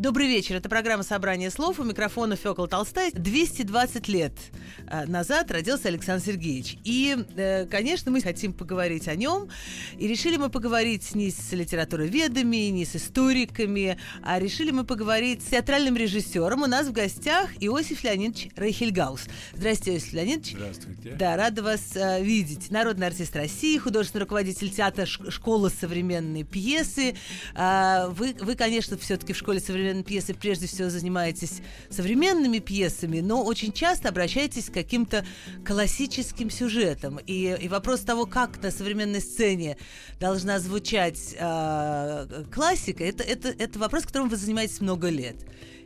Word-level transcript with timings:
Добрый 0.00 0.28
вечер. 0.28 0.56
Это 0.56 0.70
программа 0.70 1.02
«Собрание 1.02 1.50
слов». 1.50 1.78
У 1.78 1.84
микрофона 1.84 2.34
Фёкла 2.34 2.66
Толстая. 2.66 3.10
220 3.12 4.08
лет 4.08 4.32
э, 4.86 5.04
назад 5.04 5.50
родился 5.50 5.88
Александр 5.88 6.24
Сергеевич. 6.24 6.78
И, 6.84 7.18
э, 7.36 7.66
конечно, 7.66 8.10
мы 8.10 8.22
хотим 8.22 8.54
поговорить 8.54 9.08
о 9.08 9.14
нем. 9.14 9.50
И 9.98 10.08
решили 10.08 10.38
мы 10.38 10.48
поговорить 10.48 11.14
не 11.14 11.30
с 11.30 11.52
литературоведами, 11.52 12.70
не 12.70 12.86
с 12.86 12.96
историками, 12.96 13.98
а 14.22 14.38
решили 14.38 14.70
мы 14.70 14.84
поговорить 14.84 15.42
с 15.42 15.50
театральным 15.50 15.98
режиссером. 15.98 16.62
У 16.62 16.66
нас 16.66 16.86
в 16.86 16.92
гостях 16.92 17.50
Иосиф 17.60 18.02
Леонидович 18.02 18.48
Рейхельгаус. 18.56 19.26
Здравствуйте, 19.52 19.98
Иосиф 19.98 20.12
Леонидович. 20.14 20.52
Здравствуйте. 20.56 21.10
Да, 21.10 21.36
рада 21.36 21.62
вас 21.62 21.94
э, 21.94 22.24
видеть. 22.24 22.70
Народный 22.70 23.08
артист 23.08 23.36
России, 23.36 23.76
художественный 23.76 24.22
руководитель 24.22 24.70
театра 24.70 25.04
«Школа 25.04 25.68
современной 25.68 26.44
пьесы». 26.44 27.16
Вы, 27.54 28.34
вы, 28.40 28.54
конечно, 28.54 28.96
все-таки 28.96 29.34
в 29.34 29.36
«Школе 29.36 29.60
современной 29.60 29.89
пьесы 30.04 30.34
прежде 30.34 30.66
всего 30.66 30.88
занимаетесь 30.90 31.60
современными 31.88 32.58
пьесами, 32.58 33.20
но 33.20 33.44
очень 33.44 33.72
часто 33.72 34.08
обращаетесь 34.08 34.70
к 34.70 34.74
каким-то 34.74 35.24
классическим 35.66 36.50
сюжетам. 36.50 37.18
И, 37.26 37.56
и 37.60 37.68
вопрос 37.68 38.00
того, 38.00 38.26
как 38.26 38.62
на 38.62 38.70
современной 38.70 39.20
сцене 39.20 39.76
должна 40.18 40.58
звучать 40.58 41.34
э, 41.38 42.44
классика, 42.52 43.04
это, 43.04 43.22
это, 43.22 43.48
это 43.48 43.78
вопрос, 43.78 44.04
которым 44.04 44.28
вы 44.28 44.36
занимаетесь 44.36 44.80
много 44.80 45.08
лет. 45.08 45.36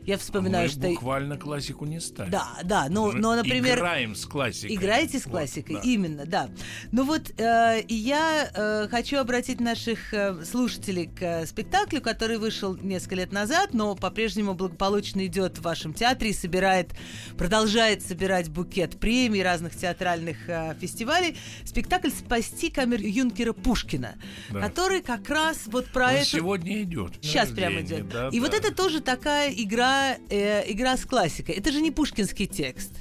Я 0.05 0.17
вспоминаю, 0.17 0.65
а 0.65 0.67
мы 0.67 0.71
что... 0.71 0.87
буквально 0.89 1.37
классику 1.37 1.85
не 1.85 1.99
ставим. 1.99 2.31
Да, 2.31 2.47
да, 2.63 2.87
но, 2.89 3.11
Мы 3.11 3.19
но 3.19 3.35
например... 3.35 3.77
Играем 3.79 4.15
с 4.15 4.25
классикой. 4.25 4.75
Играете 4.75 5.19
с 5.19 5.23
классикой, 5.23 5.75
Вот, 5.75 5.83
да. 5.83 5.89
именно, 5.89 6.25
да. 6.25 6.49
Ну 6.91 7.05
вот, 7.05 7.31
э, 7.39 7.83
я 7.87 8.49
э, 8.53 8.87
хочу 8.89 9.17
обратить 9.17 9.59
наших 9.59 10.13
э, 10.13 10.43
слушателей 10.45 11.07
к 11.07 11.21
э, 11.21 11.45
спектаклю, 11.45 12.01
который 12.01 12.37
вышел 12.37 12.75
несколько 12.75 13.15
лет 13.15 13.31
назад, 13.31 13.73
но 13.73 13.95
по-прежнему 13.95 14.53
благополучно 14.53 15.25
идет 15.25 15.57
в 15.57 15.61
вашем 15.61 15.93
театре 15.93 16.31
и 16.31 16.33
собирает, 16.33 16.91
продолжает 17.37 18.03
собирать 18.03 18.49
букет 18.49 18.99
премий 18.99 19.41
разных 19.43 19.75
театральных 19.75 20.37
э, 20.47 20.75
фестивалей. 20.79 21.37
Спектакль 21.63 22.09
«Спасти 22.09 22.69
камер 22.69 23.01
Юнкера 23.01 23.53
Пушкина», 23.53 24.15
Да. 24.51 24.61
который 24.61 25.01
как 25.01 25.27
раз 25.29 25.63
вот 25.65 25.87
про 25.87 26.07
Он 26.07 26.13
это... 26.13 26.25
сегодня 26.25 26.83
идет. 26.83 27.13
Сейчас 27.21 27.49
прямо 27.49 27.81
идет. 27.81 28.07
да, 28.09 28.29
и 28.31 28.39
вот 28.39 28.51
да. 28.51 28.57
это 28.57 28.73
тоже 28.73 29.01
такая 29.01 29.51
игра, 29.51 29.94
э, 30.29 30.71
игра 30.71 30.97
с 30.97 31.05
классикой. 31.05 31.55
Это 31.55 31.71
же 31.71 31.81
не 31.81 31.91
пушкинский 31.91 32.47
текст. 32.47 32.93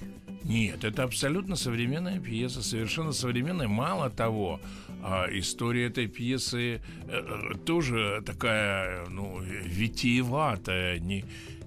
Нет, 0.45 0.85
это 0.85 1.05
абсолютно 1.05 1.57
современная 1.57 2.21
пьеса, 2.21 2.63
совершенно 2.63 3.13
современная. 3.13 3.69
Мало 3.69 4.11
того, 4.11 4.61
а, 5.03 5.27
история 5.31 5.87
этой 5.87 6.07
пьесы 6.07 6.75
э, 6.77 6.81
э, 7.09 7.59
тоже 7.65 8.23
такая, 8.25 9.07
ну, 9.09 9.41
витиеватая, 9.41 10.99
не, 10.99 11.25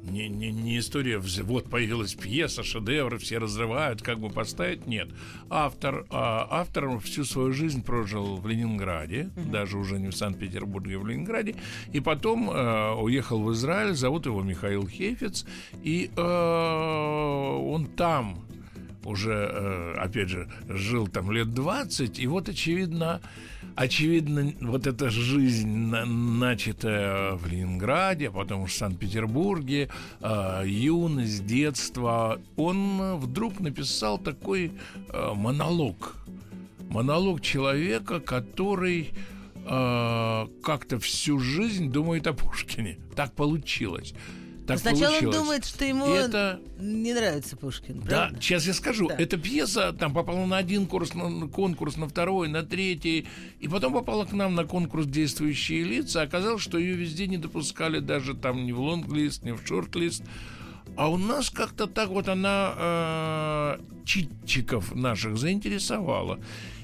не, 0.09 0.29
не, 0.29 0.51
не 0.51 0.79
история, 0.79 1.19
вот 1.19 1.69
появилась 1.69 2.13
пьеса, 2.13 2.63
шедевр, 2.63 3.17
все 3.17 3.37
разрывают, 3.37 4.01
как 4.01 4.19
бы 4.19 4.29
поставить, 4.29 4.87
нет. 4.87 5.09
Автор, 5.49 6.05
а, 6.09 6.47
автор 6.49 6.99
всю 6.99 7.23
свою 7.23 7.53
жизнь 7.53 7.83
прожил 7.83 8.37
в 8.37 8.47
Ленинграде, 8.47 9.29
даже 9.35 9.77
уже 9.77 9.99
не 9.99 10.07
в 10.07 10.15
Санкт-Петербурге, 10.15 10.97
а 10.97 10.99
в 10.99 11.07
Ленинграде, 11.07 11.55
и 11.91 11.99
потом 11.99 12.49
э, 12.49 12.93
уехал 12.93 13.41
в 13.43 13.51
Израиль, 13.53 13.93
зовут 13.93 14.25
его 14.25 14.41
Михаил 14.41 14.87
Хефец, 14.87 15.45
и 15.83 16.09
э, 16.15 16.21
он 16.21 17.85
там 17.85 18.45
уже, 19.03 19.31
э, 19.31 19.93
опять 19.97 20.29
же, 20.29 20.49
жил 20.67 21.07
там 21.07 21.31
лет 21.31 21.53
20, 21.53 22.19
и 22.19 22.27
вот, 22.27 22.49
очевидно, 22.49 23.21
очевидно, 23.77 24.53
вот 24.61 24.87
эта 24.87 25.09
жизнь, 25.09 25.69
на- 25.69 26.05
начатая 26.05 27.33
в 27.33 27.45
Ленинграде, 27.47 28.29
а 28.29 28.31
потом 28.31 28.65
в 28.65 28.73
Санкт-Петербурге, 28.73 29.89
э, 30.19 30.63
юность, 30.65 31.45
детство, 31.45 32.41
он 32.55 33.17
вдруг 33.17 33.59
написал 33.59 34.17
такой 34.17 34.71
э, 35.13 35.33
монолог. 35.35 36.15
Монолог 36.89 37.41
человека, 37.41 38.19
который 38.19 39.11
э, 39.69 40.47
как-то 40.63 40.97
всю 40.99 41.39
жизнь 41.39 41.91
думает 41.91 42.25
о 42.27 42.33
Пушкине. 42.33 42.97
Так 43.15 43.33
получилось. 43.33 44.13
Так 44.67 44.79
Сначала 44.79 45.11
получилось. 45.11 45.35
он 45.35 45.41
думает, 45.43 45.65
что 45.65 45.85
ему 45.85 46.05
это 46.07 46.59
не 46.77 47.13
нравится 47.13 47.55
Пушкин. 47.55 48.01
да, 48.01 48.05
правда? 48.05 48.41
сейчас 48.41 48.67
я 48.67 48.73
скажу. 48.73 49.07
Да. 49.07 49.15
Эта 49.17 49.37
пьеса 49.37 49.93
там 49.93 50.13
попала 50.13 50.45
на 50.45 50.57
один 50.57 50.87
курс, 50.87 51.13
на 51.13 51.47
конкурс, 51.47 51.95
на 51.95 52.09
второй, 52.09 52.49
на 52.49 52.63
третий, 52.63 53.27
и 53.61 53.67
потом 53.69 53.93
попала 53.93 54.25
к 54.25 54.33
нам 54.33 54.55
на 54.55 54.65
конкурс 54.65 55.05
«Действующие 55.05 55.83
лица». 55.83 56.21
Оказалось, 56.21 56.61
что 56.61 56.77
ее 56.77 56.95
везде 56.95 57.27
не 57.27 57.37
допускали, 57.37 57.99
даже 57.99 58.33
там 58.35 58.65
ни 58.65 58.73
в 58.73 58.81
лонг-лист, 58.81 59.43
ни 59.43 59.53
в 59.53 59.65
шорт-лист. 59.65 60.23
А 60.97 61.09
у 61.09 61.17
нас 61.17 61.49
как-то 61.49 61.87
так 61.87 62.09
вот 62.09 62.27
она 62.27 62.73
э, 62.77 63.77
читчиков 64.03 64.93
наших 64.93 65.37
заинтересовала. 65.37 66.39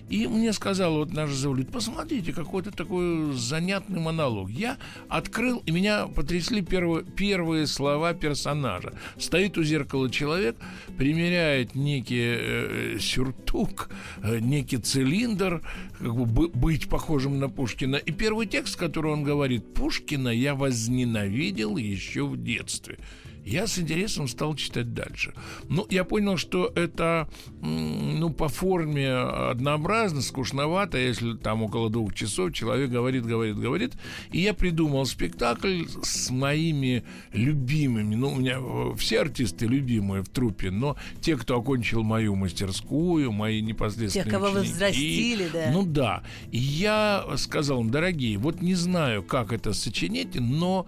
И 0.09 0.27
мне 0.27 0.53
сказал 0.53 0.95
вот 0.95 1.13
наш 1.13 1.31
завлюд, 1.31 1.71
посмотрите, 1.71 2.33
какой-то 2.33 2.71
такой 2.71 3.33
занятный 3.33 3.99
монолог. 3.99 4.49
Я 4.49 4.77
открыл, 5.09 5.63
и 5.65 5.71
меня 5.71 6.07
потрясли 6.07 6.61
первые, 6.61 7.03
первые 7.03 7.67
слова 7.67 8.13
персонажа. 8.13 8.93
Стоит 9.17 9.57
у 9.57 9.63
зеркала 9.63 10.09
человек, 10.09 10.55
примеряет 10.97 11.75
некий 11.75 12.37
э, 12.37 12.97
сюртук, 12.99 13.89
э, 14.21 14.39
некий 14.39 14.77
цилиндр, 14.77 15.61
как 15.97 16.15
бы- 16.15 16.49
быть 16.49 16.89
похожим 16.89 17.39
на 17.39 17.49
Пушкина. 17.49 17.95
И 17.95 18.11
первый 18.11 18.45
текст, 18.45 18.75
который 18.75 19.11
он 19.11 19.23
говорит, 19.23 19.73
Пушкина 19.73 20.29
я 20.29 20.53
возненавидел 20.53 21.77
еще 21.77 22.25
в 22.25 22.41
детстве. 22.41 22.99
Я 23.45 23.67
с 23.67 23.77
интересом 23.77 24.27
стал 24.27 24.55
читать 24.55 24.93
дальше. 24.93 25.33
Ну, 25.67 25.85
я 25.89 26.03
понял, 26.05 26.37
что 26.37 26.71
это, 26.75 27.27
ну, 27.61 28.29
по 28.29 28.47
форме 28.47 29.09
однообразно, 29.11 30.21
скучновато, 30.21 30.97
если 30.97 31.33
там 31.33 31.61
около 31.63 31.89
двух 31.89 32.13
часов 32.13 32.53
человек 32.53 32.89
говорит, 32.89 33.25
говорит, 33.25 33.57
говорит. 33.57 33.93
И 34.31 34.39
я 34.39 34.53
придумал 34.53 35.05
спектакль 35.05 35.83
с 36.03 36.29
моими 36.29 37.03
любимыми. 37.33 38.15
Ну, 38.15 38.31
у 38.31 38.35
меня 38.35 38.57
э, 38.59 38.95
все 38.97 39.21
артисты 39.21 39.65
любимые 39.65 40.23
в 40.23 40.29
трупе, 40.29 40.71
но 40.71 40.95
те, 41.21 41.35
кто 41.35 41.59
окончил 41.59 42.03
мою 42.03 42.35
мастерскую, 42.35 43.31
мои 43.31 43.61
непосредственные 43.61 44.23
Тех, 44.23 44.33
кого 44.33 44.51
вы 44.51 44.61
ученики, 44.61 44.73
взрастили, 44.73 45.49
да. 45.51 45.69
Ну 45.71 45.85
да. 45.85 46.23
И 46.51 46.57
я 46.57 47.25
сказал 47.35 47.81
им, 47.81 47.89
дорогие, 47.89 48.37
вот 48.37 48.61
не 48.61 48.75
знаю, 48.75 49.21
как 49.21 49.51
это 49.51 49.73
сочинить, 49.73 50.35
но 50.35 50.85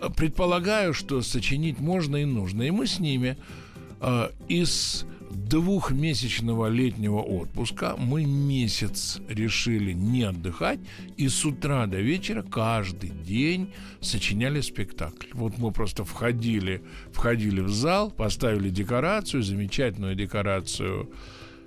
э, 0.00 0.08
предполагаю, 0.16 0.94
что 0.94 1.20
сочинить 1.20 1.78
можно 1.78 1.97
и 2.16 2.24
нужно. 2.24 2.62
И 2.62 2.70
мы 2.70 2.86
с 2.86 3.00
ними 3.00 3.36
э, 4.00 4.30
из 4.48 5.04
двухмесячного 5.30 6.68
летнего 6.68 7.20
отпуска 7.20 7.96
мы 7.98 8.24
месяц 8.24 9.20
решили 9.28 9.92
не 9.92 10.22
отдыхать 10.22 10.78
и 11.16 11.28
с 11.28 11.44
утра 11.44 11.86
до 11.86 12.00
вечера 12.00 12.42
каждый 12.42 13.10
день 13.10 13.72
сочиняли 14.00 14.60
спектакль. 14.60 15.28
Вот 15.32 15.58
мы 15.58 15.72
просто 15.72 16.04
входили, 16.04 16.82
входили 17.12 17.60
в 17.60 17.70
зал, 17.70 18.10
поставили 18.10 18.70
декорацию, 18.70 19.42
замечательную 19.42 20.14
декорацию 20.14 21.10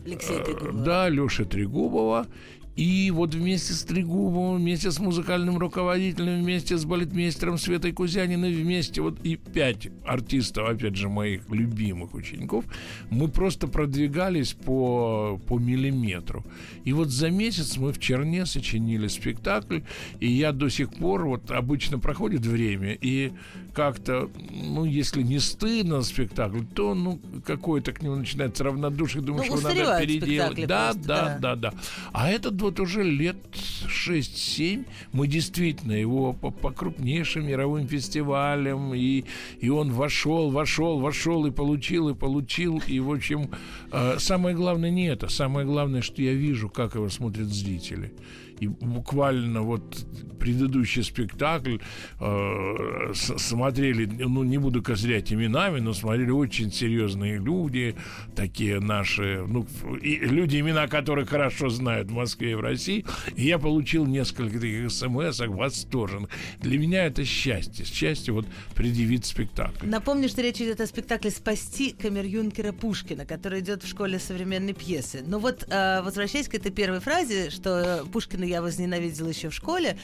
Алексей 0.05 0.37
Э, 0.37 0.43
Трегубов. 0.43 0.83
Да, 0.83 1.09
Лёша 1.09 1.45
Трегубова. 1.45 2.27
И 2.75 3.11
вот 3.11 3.35
вместе 3.35 3.73
с 3.73 3.83
Трегубовым, 3.83 4.61
вместе 4.61 4.91
с 4.91 4.99
музыкальным 4.99 5.57
руководителем, 5.57 6.41
вместе 6.41 6.77
с 6.77 6.85
балетмейстером 6.85 7.57
Светой 7.57 7.91
Кузяниной, 7.91 8.53
вместе 8.53 9.01
вот 9.01 9.19
и 9.23 9.35
пять 9.35 9.89
артистов, 10.05 10.69
опять 10.69 10.95
же, 10.95 11.09
моих 11.09 11.49
любимых 11.49 12.13
учеников, 12.13 12.65
мы 13.09 13.27
просто 13.27 13.67
продвигались 13.67 14.53
по, 14.53 15.39
по 15.47 15.59
миллиметру. 15.59 16.45
И 16.85 16.93
вот 16.93 17.09
за 17.09 17.29
месяц 17.29 17.77
мы 17.77 17.91
в 17.91 17.99
Черне 17.99 18.45
сочинили 18.45 19.07
спектакль, 19.07 19.81
и 20.19 20.31
я 20.31 20.53
до 20.53 20.69
сих 20.69 20.93
пор, 20.93 21.25
вот 21.25 21.51
обычно 21.51 21.99
проходит 21.99 22.45
время, 22.45 22.93
и 22.93 23.33
как-то, 23.73 24.29
ну, 24.49 24.85
если 24.85 25.21
не 25.23 25.39
стыдно 25.39 26.01
спектакль, 26.01 26.63
то, 26.75 26.93
ну, 26.93 27.19
какое-то 27.45 27.91
к 27.93 28.01
нему 28.01 28.15
начинается 28.15 28.63
равнодушие, 28.63 29.21
думаешь, 29.23 29.49
Ну, 29.49 29.57
его 29.57 29.69
надо 29.69 29.99
переделать. 29.99 30.67
Да, 30.67 30.91
просто, 30.91 31.07
да, 31.07 31.25
да. 31.25 31.37
да, 31.39 31.55
да. 31.55 31.73
А 32.11 32.29
этот 32.29 32.60
вот 32.61 32.79
уже 32.79 33.03
лет 33.03 33.35
6-7 33.53 34.85
мы 35.11 35.27
действительно 35.27 35.93
его 35.93 36.33
по, 36.33 36.51
по 36.51 36.71
крупнейшим 36.71 37.47
мировым 37.47 37.87
фестивалям, 37.87 38.93
и, 38.93 39.25
и 39.59 39.69
он 39.69 39.91
вошел, 39.91 40.51
вошел, 40.51 40.99
вошел, 40.99 41.45
и 41.45 41.51
получил, 41.51 42.09
и 42.09 42.13
получил. 42.13 42.81
И, 42.87 42.99
в 42.99 43.11
общем, 43.11 43.49
э, 43.91 44.15
самое 44.19 44.55
главное 44.55 44.89
не 44.89 45.07
это. 45.07 45.27
Самое 45.29 45.65
главное, 45.65 46.01
что 46.01 46.21
я 46.21 46.33
вижу, 46.33 46.69
как 46.69 46.95
его 46.95 47.09
смотрят 47.09 47.47
зрители. 47.47 48.13
И 48.61 48.67
буквально 48.67 49.63
вот 49.63 50.05
предыдущий 50.39 51.03
спектакль 51.03 51.77
э, 52.19 53.13
смотрели, 53.13 54.05
ну, 54.05 54.43
не 54.43 54.59
буду 54.59 54.83
козырять 54.83 55.33
именами, 55.33 55.79
но 55.79 55.93
смотрели 55.93 56.29
очень 56.29 56.71
серьезные 56.71 57.39
люди, 57.39 57.95
такие 58.35 58.79
наши, 58.79 59.43
ну, 59.47 59.65
и 59.99 60.15
люди, 60.17 60.59
имена 60.59 60.87
которых 60.87 61.29
хорошо 61.29 61.69
знают 61.69 62.09
в 62.09 62.13
Москве 62.13 62.51
и 62.51 62.55
в 62.55 62.59
России. 62.59 63.03
И 63.35 63.45
я 63.45 63.57
получил 63.57 64.05
несколько 64.05 64.59
таких 64.59 64.91
смс 64.91 65.39
восторженных. 65.39 66.29
Для 66.59 66.77
меня 66.77 67.05
это 67.05 67.25
счастье. 67.25 67.83
Счастье 67.83 68.31
вот 68.31 68.45
предъявить 68.75 69.25
спектакль. 69.25 69.87
Напомню, 69.87 70.29
что 70.29 70.43
речь 70.43 70.61
идет 70.61 70.81
о 70.81 70.85
спектакле 70.85 71.31
«Спасти 71.31 71.95
камер-юнкера 71.99 72.73
Пушкина», 72.73 73.25
который 73.25 73.61
идет 73.61 73.81
в 73.83 73.87
школе 73.87 74.19
современной 74.19 74.73
пьесы. 74.73 75.23
Но 75.25 75.39
вот, 75.39 75.65
э, 75.67 76.03
возвращаясь 76.03 76.47
к 76.47 76.53
этой 76.53 76.71
первой 76.71 76.99
фразе, 76.99 77.49
что 77.49 78.05
Пушкина 78.13 78.50
я 78.51 78.61
возненавидела 78.61 79.29
еще 79.29 79.49
в 79.49 79.53
школе. 79.53 79.97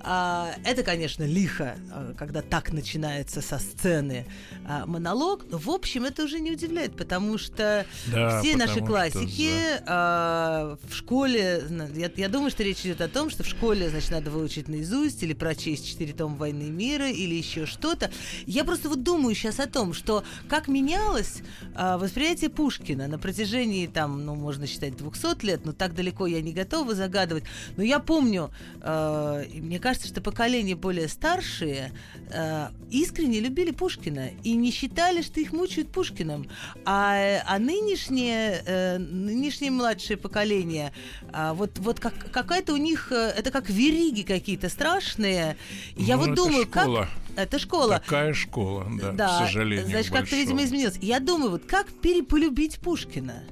А, 0.00 0.54
это, 0.64 0.82
конечно, 0.82 1.24
лихо, 1.24 1.76
а, 1.92 2.14
когда 2.18 2.42
так 2.42 2.72
начинается 2.72 3.42
со 3.42 3.58
сцены 3.58 4.26
а, 4.66 4.86
монолог. 4.86 5.44
Но, 5.50 5.58
в 5.58 5.68
общем, 5.68 6.04
это 6.04 6.24
уже 6.24 6.40
не 6.40 6.50
удивляет, 6.50 6.96
потому 6.96 7.38
что 7.38 7.86
да, 8.06 8.40
все 8.40 8.56
наши 8.56 8.80
классики 8.80 9.50
что, 9.76 9.84
а, 9.86 10.78
в 10.88 10.94
школе... 10.94 11.62
Я, 11.94 12.10
я 12.16 12.28
думаю, 12.28 12.50
что 12.50 12.62
речь 12.62 12.80
идет 12.80 13.00
о 13.00 13.08
том, 13.08 13.30
что 13.30 13.42
в 13.42 13.46
школе, 13.46 13.90
значит, 13.90 14.10
надо 14.10 14.30
выучить 14.30 14.68
наизусть 14.68 15.22
или 15.22 15.34
прочесть 15.34 15.86
четыре 15.86 16.12
тома 16.12 16.36
«Войны 16.36 16.64
и 16.64 16.70
мира» 16.70 17.10
или 17.10 17.34
еще 17.34 17.66
что-то. 17.66 18.10
Я 18.46 18.64
просто 18.64 18.88
вот 18.88 19.02
думаю 19.02 19.34
сейчас 19.34 19.60
о 19.60 19.66
том, 19.66 19.92
что 19.92 20.24
как 20.48 20.68
менялось 20.68 21.42
восприятие 21.74 22.50
Пушкина 22.50 23.08
на 23.08 23.18
протяжении, 23.18 23.86
там, 23.86 24.24
ну, 24.24 24.34
можно 24.34 24.66
считать, 24.66 24.96
200 24.96 25.44
лет, 25.44 25.64
но 25.64 25.72
так 25.72 25.94
далеко 25.94 26.26
я 26.26 26.40
не 26.40 26.52
готова 26.52 26.94
загадывать. 26.94 27.44
Но 27.76 27.82
я 27.90 27.98
помню, 27.98 28.52
э, 28.82 29.44
мне 29.52 29.80
кажется, 29.80 30.06
что 30.06 30.20
поколение 30.20 30.76
более 30.76 31.08
старшие 31.08 31.90
э, 32.30 32.68
искренне 32.88 33.40
любили 33.40 33.72
Пушкина 33.72 34.30
и 34.44 34.54
не 34.54 34.70
считали, 34.70 35.22
что 35.22 35.40
их 35.40 35.52
мучают 35.52 35.90
Пушкиным. 35.90 36.48
А, 36.84 37.40
а 37.46 37.58
нынешнее, 37.58 38.62
э, 38.64 38.98
нынешнее 38.98 39.72
младшее 39.72 40.16
поколение, 40.16 40.92
э, 41.32 41.52
вот, 41.52 41.80
вот 41.80 41.98
как, 41.98 42.14
какая-то 42.30 42.72
у 42.74 42.76
них, 42.76 43.10
э, 43.10 43.34
это 43.36 43.50
как 43.50 43.68
вериги 43.68 44.22
какие-то 44.22 44.68
страшные. 44.68 45.56
Я 45.96 46.16
ну, 46.16 46.26
вот 46.26 46.36
думаю, 46.36 46.66
школа. 46.66 47.08
как... 47.34 47.38
Это 47.38 47.58
школа. 47.58 47.98
Такая 47.98 48.34
школа, 48.34 48.86
да, 49.00 49.12
да 49.12 49.26
к 49.26 49.46
сожалению. 49.46 49.86
Значит, 49.88 50.12
как-то, 50.12 50.36
видимо, 50.36 50.62
изменилось. 50.62 50.96
Я 51.00 51.18
думаю, 51.18 51.50
вот 51.50 51.64
как 51.66 51.88
переполюбить 51.88 52.78
Пушкина? 52.78 53.42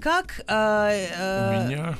Как... 0.00 0.40
Э, 0.48 1.06
э, 1.18 1.64
у 1.64 1.68
меня 1.68 1.98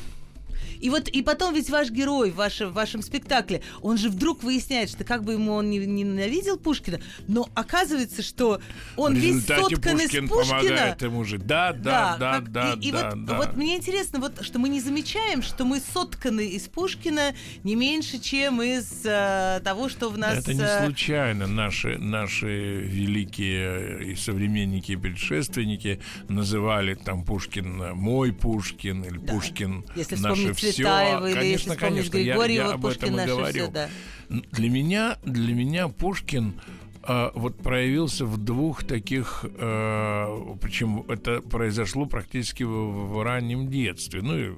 и 0.81 0.90
вот 0.90 1.08
и 1.08 1.23
потом 1.23 1.55
ведь 1.55 1.70
ваш 1.70 1.90
герой 1.90 2.31
в 2.31 2.37
вашем, 2.37 2.70
в 2.70 2.75
вашем 2.75 3.02
спектакле, 3.02 3.62
он 3.82 3.99
же 3.99 4.08
вдруг 4.08 4.43
выясняет, 4.43 4.90
что 4.90 5.05
как 5.05 5.25
бы 5.25 5.32
ему 5.32 5.52
он 5.52 5.70
не, 5.70 5.78
не 5.78 6.02
ненавидел 6.02 6.58
Пушкина, 6.58 7.00
но 7.28 7.49
оказывается, 7.55 8.23
что 8.23 8.61
он 8.96 9.14
весь 9.14 9.44
соткан 9.46 9.99
Пушкин 9.99 9.99
из 9.99 10.28
Пушкина. 10.28 10.61
помогает 10.61 11.02
ему 11.02 11.25
же. 11.25 11.38
Да, 11.38 11.73
да, 11.73 12.17
да, 12.19 12.34
как, 12.34 12.52
да, 12.52 12.73
и, 12.81 12.90
да, 12.93 13.00
и 13.00 13.05
вот, 13.12 13.25
да. 13.25 13.37
вот 13.37 13.56
мне 13.56 13.76
интересно, 13.76 14.20
вот 14.20 14.44
что 14.44 14.58
мы 14.58 14.69
не 14.69 14.81
замечаем, 14.81 15.43
что 15.43 15.64
мы 15.64 15.81
сотканы 15.81 16.46
из 16.46 16.62
Пушкина 16.62 17.34
не 17.64 17.75
меньше, 17.75 18.19
чем 18.19 18.62
из 18.62 19.02
э, 19.05 19.61
того, 19.64 19.88
что 19.88 20.08
в 20.11 20.19
нас. 20.19 20.38
Это 20.38 20.55
не 20.55 20.62
э, 20.62 20.84
случайно 20.84 21.46
наши 21.46 21.99
наши 21.99 22.81
великие 22.81 24.12
и 24.12 24.17
современники 24.17 24.93
и 24.93 24.96
предшественники 24.96 26.00
называли 26.28 26.94
там 26.94 27.25
Пушкин 27.25 27.94
мой 27.94 28.32
Пушкин 28.32 29.05
или 29.05 29.19
да. 29.19 29.32
Пушкин 29.32 29.84
Если 29.94 30.17
наши 30.17 30.52
Цветаева, 30.72 31.26
или 31.26 31.34
конечно, 31.34 31.70
если 31.70 31.80
конечно, 31.80 32.10
Григорьева, 32.12 32.62
я, 32.62 32.68
я 32.68 32.74
об 32.74 32.86
этом 32.86 33.20
и 33.20 33.26
говорю. 33.26 33.64
Все, 33.64 33.68
да. 33.68 33.88
Для 34.28 34.70
меня, 34.70 35.18
для 35.24 35.54
меня 35.54 35.88
Пушкин 35.88 36.60
э, 37.06 37.30
вот 37.34 37.58
проявился 37.62 38.26
в 38.26 38.38
двух 38.38 38.84
таких, 38.84 39.44
э, 39.44 40.56
причем 40.60 41.04
это 41.08 41.40
произошло 41.40 42.06
практически 42.06 42.64
в, 42.64 43.12
в 43.12 43.22
раннем 43.22 43.68
детстве, 43.68 44.22
ну 44.22 44.38
и 44.38 44.52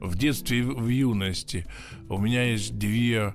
в 0.00 0.16
детстве 0.16 0.58
и 0.58 0.62
в 0.62 0.88
юности. 0.88 1.66
У 2.08 2.18
меня 2.18 2.44
есть 2.44 2.76
две 2.76 3.34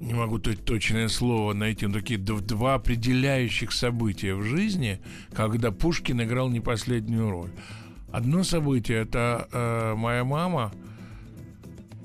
не 0.00 0.14
могу 0.14 0.38
точное 0.38 1.08
слово 1.08 1.52
найти, 1.52 1.86
но 1.86 1.94
такие 1.94 2.18
два 2.18 2.74
определяющих 2.74 3.72
события 3.72 4.34
в 4.34 4.42
жизни, 4.42 5.00
когда 5.32 5.70
Пушкин 5.70 6.22
играл 6.22 6.48
не 6.50 6.60
последнюю 6.60 7.30
роль. 7.30 7.50
Одно 8.14 8.44
событие 8.44 8.98
это 8.98 9.48
э, 9.50 9.94
моя 9.96 10.22
мама, 10.22 10.70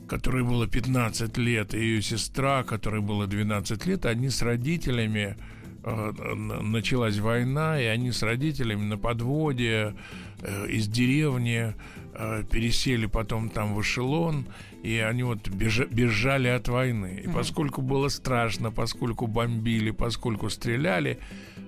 которой 0.08 0.44
было 0.44 0.66
15 0.66 1.38
лет, 1.38 1.76
и 1.76 1.78
ее 1.78 2.02
сестра, 2.02 2.64
которой 2.64 3.00
было 3.00 3.28
12 3.28 3.86
лет, 3.86 4.08
они 4.08 4.30
с 4.30 4.42
родителями 4.42 5.38
э, 5.84 6.12
началась 6.64 7.20
война, 7.20 7.80
и 7.80 7.86
они 7.86 8.12
с 8.12 8.24
родителями 8.24 8.86
на 8.86 8.98
подводе 8.98 9.94
э, 10.42 10.68
из 10.70 10.88
деревни 10.88 11.76
э, 12.16 12.44
пересели 12.52 13.06
потом 13.06 13.52
там 13.52 13.76
в 13.76 13.82
эшелон, 13.82 14.48
и 14.82 14.98
они 14.98 15.22
вот 15.22 15.48
бежа, 15.48 15.86
бежали 15.86 16.48
от 16.48 16.70
войны. 16.70 17.22
И 17.24 17.28
поскольку 17.28 17.84
было 17.84 18.08
страшно, 18.08 18.72
поскольку 18.72 19.28
бомбили, 19.28 19.92
поскольку 19.92 20.50
стреляли, 20.50 21.20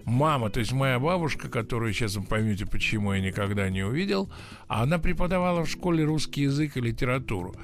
мама, 0.05 0.49
то 0.49 0.59
есть 0.59 0.71
моя 0.71 0.99
бабушка, 0.99 1.49
которую 1.49 1.93
сейчас 1.93 2.15
вы 2.15 2.23
поймете, 2.23 2.65
почему 2.65 3.13
я 3.13 3.21
никогда 3.21 3.69
не 3.69 3.83
увидел, 3.83 4.31
она 4.67 4.99
преподавала 4.99 5.65
в 5.65 5.69
школе 5.69 6.03
русский 6.03 6.43
язык 6.43 6.77
и 6.77 6.81
литературу. 6.81 7.55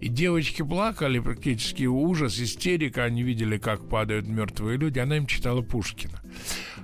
И 0.00 0.08
девочки 0.08 0.62
плакали, 0.62 1.18
практически 1.18 1.84
ужас, 1.84 2.38
истерика. 2.38 3.02
Они 3.04 3.22
видели, 3.22 3.58
как 3.58 3.88
падают 3.88 4.28
мертвые 4.28 4.78
люди. 4.78 5.00
Она 5.00 5.16
им 5.16 5.26
читала 5.26 5.60
Пушкина. 5.60 6.22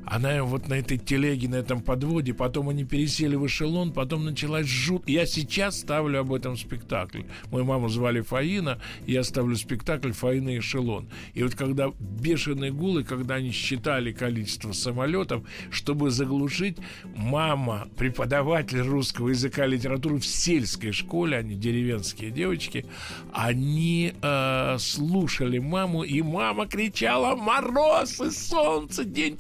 Она 0.06 0.43
вот 0.45 0.69
на 0.69 0.75
этой 0.75 0.99
телеге, 0.99 1.49
на 1.49 1.56
этом 1.56 1.81
подводе, 1.81 2.35
потом 2.35 2.69
они 2.69 2.85
пересели 2.85 3.37
в 3.37 3.47
эшелон, 3.47 3.93
потом 3.93 4.25
началась 4.25 4.67
жут. 4.67 5.09
Я 5.09 5.27
сейчас 5.27 5.81
ставлю 5.81 6.21
об 6.21 6.33
этом 6.33 6.56
спектакль. 6.56 7.23
Мою 7.51 7.65
маму 7.65 7.89
звали 7.89 8.21
Фаина, 8.21 8.81
я 9.06 9.25
ставлю 9.25 9.56
спектакль 9.56 10.12
«Фаина 10.12 10.51
и 10.51 10.59
эшелон». 10.59 11.09
И 11.35 11.43
вот 11.43 11.55
когда 11.55 11.93
бешеные 11.99 12.73
гулы, 12.73 13.05
когда 13.05 13.37
они 13.37 13.51
считали 13.51 14.12
количество 14.12 14.73
самолетов, 14.73 15.43
чтобы 15.70 16.11
заглушить, 16.11 16.79
мама, 17.17 17.89
преподаватель 17.96 18.81
русского 18.81 19.31
языка 19.31 19.67
и 19.67 19.70
литературы 19.70 20.19
в 20.19 20.27
сельской 20.27 20.93
школе, 20.93 21.39
они 21.39 21.55
деревенские 21.55 22.31
девочки, 22.31 22.87
они 23.32 24.13
э, 24.20 24.77
слушали 24.79 25.58
маму, 25.58 26.03
и 26.03 26.23
мама 26.23 26.67
кричала 26.67 27.37
«Мороз 27.37 28.20
и 28.20 28.31
солнце, 28.31 29.05
день 29.05 29.37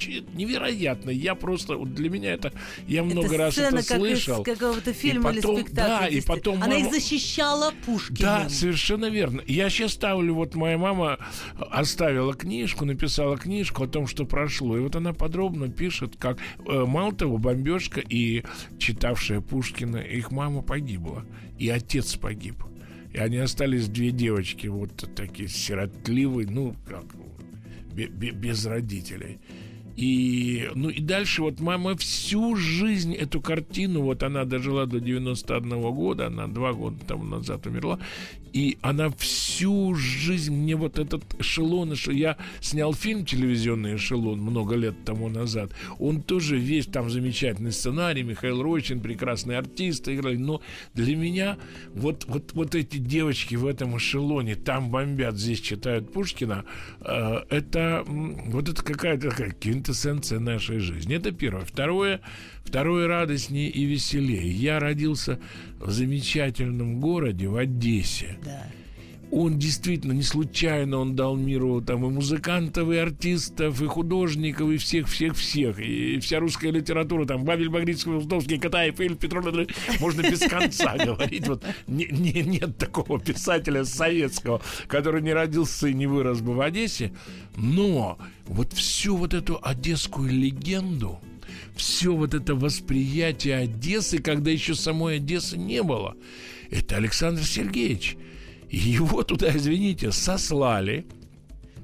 невероятно. 0.54 1.10
Я 1.10 1.34
просто, 1.34 1.76
вот 1.76 1.94
для 1.94 2.10
меня 2.10 2.32
это, 2.32 2.52
я 2.86 3.02
много 3.02 3.26
это 3.26 3.38
раз 3.38 3.58
это 3.58 3.76
как 3.76 3.98
слышал. 3.98 4.42
из 4.42 4.44
какого-то 4.44 4.92
фильма 4.92 5.30
и 5.32 5.36
потом, 5.36 5.56
или 5.56 5.62
спектакля. 5.62 5.98
Да, 5.98 6.06
и 6.08 6.20
потом 6.20 6.56
Она 6.56 6.66
мама... 6.66 6.78
их 6.78 6.92
защищала 6.92 7.72
Пушкиным. 7.84 8.20
Да, 8.20 8.48
совершенно 8.48 9.06
верно. 9.06 9.42
Я 9.46 9.70
сейчас 9.70 9.92
ставлю, 9.92 10.34
вот 10.34 10.54
моя 10.54 10.78
мама 10.78 11.18
оставила 11.58 12.34
книжку, 12.34 12.84
написала 12.84 13.36
книжку 13.36 13.84
о 13.84 13.86
том, 13.88 14.06
что 14.06 14.24
прошло. 14.24 14.76
И 14.76 14.80
вот 14.80 14.96
она 14.96 15.12
подробно 15.12 15.68
пишет, 15.68 16.16
как, 16.18 16.38
э, 16.66 16.84
мало 16.84 17.12
того, 17.14 17.38
бомбежка 17.38 18.00
и 18.00 18.42
читавшая 18.78 19.40
Пушкина, 19.40 19.98
их 19.98 20.30
мама 20.30 20.62
погибла, 20.62 21.24
и 21.58 21.68
отец 21.68 22.16
погиб. 22.16 22.62
И 23.12 23.18
они 23.18 23.36
остались 23.36 23.86
две 23.86 24.10
девочки, 24.10 24.66
вот 24.66 25.08
такие 25.14 25.48
сиротливые, 25.48 26.48
ну, 26.50 26.74
как, 26.84 27.04
без 27.94 28.66
родителей. 28.66 29.38
И, 29.96 30.68
ну 30.74 30.88
и 30.88 31.00
дальше 31.00 31.42
вот 31.42 31.60
мама 31.60 31.96
всю 31.96 32.56
жизнь 32.56 33.14
эту 33.14 33.40
картину, 33.40 34.02
вот 34.02 34.22
она 34.22 34.44
дожила 34.44 34.86
до 34.86 34.98
91 34.98 35.80
года, 35.92 36.26
она 36.26 36.48
два 36.48 36.72
года 36.72 36.96
тому 37.06 37.24
назад 37.24 37.66
умерла, 37.66 38.00
И 38.54 38.78
она 38.82 39.10
всю 39.10 39.96
жизнь 39.96 40.54
мне 40.54 40.76
вот 40.76 41.00
этот 41.00 41.24
эшелон, 41.40 41.96
что 41.96 42.12
я 42.12 42.36
снял 42.60 42.94
фильм 42.94 43.26
телевизионный 43.26 43.96
эшелон 43.96 44.40
много 44.40 44.76
лет 44.76 44.94
тому 45.04 45.28
назад. 45.28 45.72
Он 45.98 46.22
тоже 46.22 46.56
весь 46.56 46.86
там 46.86 47.10
замечательный 47.10 47.72
сценарий, 47.72 48.22
Михаил 48.22 48.62
Рочин, 48.62 49.00
прекрасные 49.00 49.58
артисты 49.58 50.14
играли. 50.14 50.36
Но 50.36 50.62
для 50.94 51.16
меня 51.16 51.58
вот, 51.94 52.26
вот, 52.28 52.52
вот 52.52 52.76
эти 52.76 52.98
девочки 52.98 53.56
в 53.56 53.66
этом 53.66 53.96
эшелоне, 53.96 54.54
там 54.54 54.88
бомбят, 54.88 55.36
здесь 55.36 55.60
читают 55.60 56.12
Пушкина, 56.12 56.64
э, 57.00 57.40
это 57.50 58.04
вот 58.06 58.68
это 58.68 58.84
какая-то 58.84 59.30
такая 59.30 59.50
квинтэссенция 59.50 60.38
нашей 60.38 60.78
жизни. 60.78 61.16
Это 61.16 61.32
первое. 61.32 61.64
Второе, 61.64 62.20
второе 62.64 63.06
радостнее 63.06 63.68
и 63.68 63.84
веселее. 63.84 64.50
Я 64.50 64.80
родился 64.80 65.38
в 65.78 65.90
замечательном 65.90 67.00
городе, 67.00 67.48
в 67.48 67.56
Одессе. 67.56 68.36
Да 68.44 68.66
он 69.34 69.58
действительно 69.58 70.12
не 70.12 70.22
случайно 70.22 70.98
он 70.98 71.16
дал 71.16 71.36
миру 71.36 71.80
там 71.80 72.06
и 72.06 72.08
музыкантов, 72.08 72.90
и 72.90 72.96
артистов, 72.96 73.82
и 73.82 73.86
художников, 73.86 74.70
и 74.70 74.76
всех, 74.76 75.08
всех, 75.08 75.36
всех. 75.36 75.80
И 75.80 76.20
вся 76.20 76.38
русская 76.38 76.70
литература, 76.70 77.26
там, 77.26 77.44
Бабель, 77.44 77.68
Багрицкий, 77.68 78.12
Уздовский, 78.12 78.58
Катаев, 78.58 79.00
Эль, 79.00 79.16
Петров, 79.16 79.44
можно 80.00 80.22
без 80.22 80.38
конца 80.40 80.96
говорить. 81.04 81.48
Вот 81.48 81.64
не, 81.88 82.06
не, 82.06 82.42
нет 82.42 82.78
такого 82.78 83.18
писателя 83.18 83.84
советского, 83.84 84.62
который 84.86 85.20
не 85.20 85.32
родился 85.32 85.88
и 85.88 85.94
не 85.94 86.06
вырос 86.06 86.40
бы 86.40 86.54
в 86.54 86.60
Одессе. 86.60 87.12
Но 87.56 88.18
вот 88.46 88.72
всю 88.72 89.16
вот 89.16 89.34
эту 89.34 89.58
одесскую 89.60 90.30
легенду, 90.30 91.20
все 91.76 92.14
вот 92.14 92.34
это 92.34 92.54
восприятие 92.54 93.56
Одессы, 93.56 94.18
когда 94.18 94.50
еще 94.50 94.74
самой 94.74 95.16
Одессы 95.16 95.56
не 95.56 95.82
было, 95.82 96.14
это 96.70 96.96
Александр 96.96 97.44
Сергеевич– 97.44 98.16
его 98.74 99.22
туда, 99.22 99.56
извините, 99.56 100.12
сослали. 100.12 101.06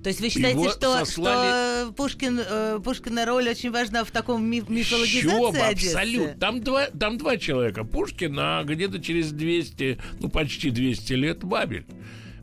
То 0.03 0.09
есть 0.09 0.21
вы 0.21 0.31
считаете, 0.31 0.71
что, 0.71 0.99
сослали... 0.99 1.85
что 1.85 1.93
Пушкин, 1.93 2.41
э, 2.41 2.81
Пушкина 2.83 3.27
роль 3.27 3.49
очень 3.51 3.71
важна 3.71 4.03
в 4.03 4.11
таком 4.11 4.43
ми- 4.43 4.63
мифологизации 4.67 5.21
Чё, 5.21 5.53
абсолютно. 5.71 6.35
Там 6.41 6.63
два, 6.63 6.87
там 6.87 7.19
два 7.19 7.37
человека. 7.37 7.85
Пушкин, 7.85 8.35
а 8.39 8.65
где-то 8.65 8.99
через 9.01 9.31
200, 9.31 9.99
ну 10.21 10.31
почти 10.31 10.71
200 10.71 11.13
лет 11.13 11.45
Бабель. 11.45 11.85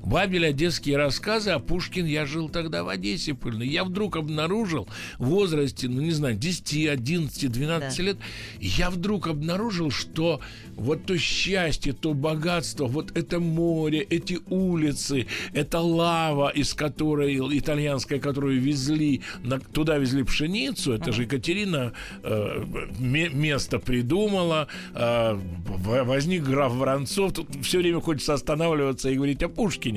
Бабель 0.07 0.47
одесские 0.47 0.95
рассказы, 0.95 1.49
а 1.49 1.59
Пушкин 1.59 2.05
я 2.05 2.25
жил 2.25 2.47
тогда 2.47 2.85
в 2.85 2.87
Одессе 2.87 3.33
пыльной. 3.33 3.67
Я 3.67 3.83
вдруг 3.83 4.15
обнаружил 4.15 4.87
в 5.19 5.25
возрасте, 5.25 5.89
ну 5.89 6.01
не 6.01 6.11
знаю, 6.11 6.35
10, 6.37 6.87
11, 6.87 7.51
12 7.51 7.97
да. 7.97 8.03
лет, 8.03 8.17
я 8.61 8.89
вдруг 8.89 9.27
обнаружил, 9.27 9.91
что 9.91 10.39
вот 10.75 11.05
то 11.05 11.17
счастье, 11.17 11.91
то 11.91 12.13
богатство, 12.13 12.85
вот 12.85 13.17
это 13.17 13.41
море, 13.41 13.99
эти 13.99 14.39
улицы, 14.49 15.27
это 15.51 15.81
лава, 15.81 16.49
из 16.51 16.73
которой 16.73 17.37
итальянская, 17.59 18.19
которую 18.19 18.61
везли, 18.61 19.23
на, 19.43 19.59
туда 19.59 19.97
везли 19.97 20.23
пшеницу, 20.23 20.93
это 20.93 21.11
же 21.11 21.23
Екатерина 21.23 21.91
э, 22.23 22.63
место 22.99 23.77
придумала, 23.77 24.69
э, 24.93 25.37
возник 25.67 26.43
граф 26.43 26.71
Воронцов, 26.71 27.33
тут 27.33 27.49
все 27.61 27.79
время 27.79 27.99
хочется 27.99 28.33
останавливаться 28.33 29.09
и 29.09 29.15
говорить 29.15 29.43
о 29.43 29.49
Пушкине. 29.49 29.96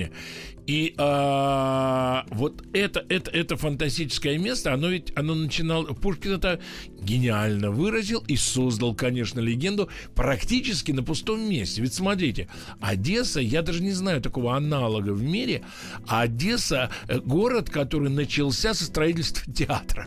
И 0.67 0.95
а, 0.99 2.25
вот 2.31 2.63
это, 2.73 3.05
это, 3.09 3.31
это 3.33 3.57
фантастическое 3.57 4.39
место, 4.39 4.73
оно 4.73 4.89
ведь, 4.89 5.13
оно 5.17 5.35
начинало, 5.35 5.87
Пушкин 5.87 6.35
это 6.35 6.61
гениально 7.01 7.73
выразил 7.73 8.23
и 8.29 8.37
создал, 8.37 8.95
конечно, 8.95 9.41
легенду 9.41 9.89
практически 10.15 10.93
на 10.93 11.03
пустом 11.03 11.41
месте. 11.41 11.83
Ведь 11.83 11.95
смотрите, 11.95 12.49
Одесса, 12.81 13.41
я 13.41 13.63
даже 13.63 13.83
не 13.83 13.91
знаю 13.93 14.21
такого 14.21 14.57
аналога 14.57 15.11
в 15.11 15.23
мире, 15.23 15.63
а 16.07 16.23
Одесса 16.23 16.91
город, 17.25 17.69
который 17.69 18.11
начался 18.11 18.73
со 18.73 18.85
строительства 18.85 19.53
театра. 19.53 20.07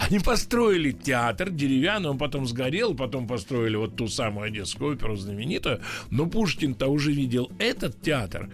Они 0.00 0.18
построили 0.18 0.92
театр 0.92 1.50
деревянный, 1.50 2.08
он 2.08 2.16
потом 2.16 2.46
сгорел, 2.46 2.94
потом 2.94 3.28
построили 3.28 3.76
вот 3.76 3.96
ту 3.96 4.08
самую 4.08 4.46
Одесскую 4.46 4.94
оперу 4.94 5.14
знаменитую. 5.14 5.82
Но 6.10 6.26
Пушкин-то 6.26 6.88
уже 6.88 7.12
видел 7.12 7.50
этот 7.58 8.00
театр. 8.00 8.48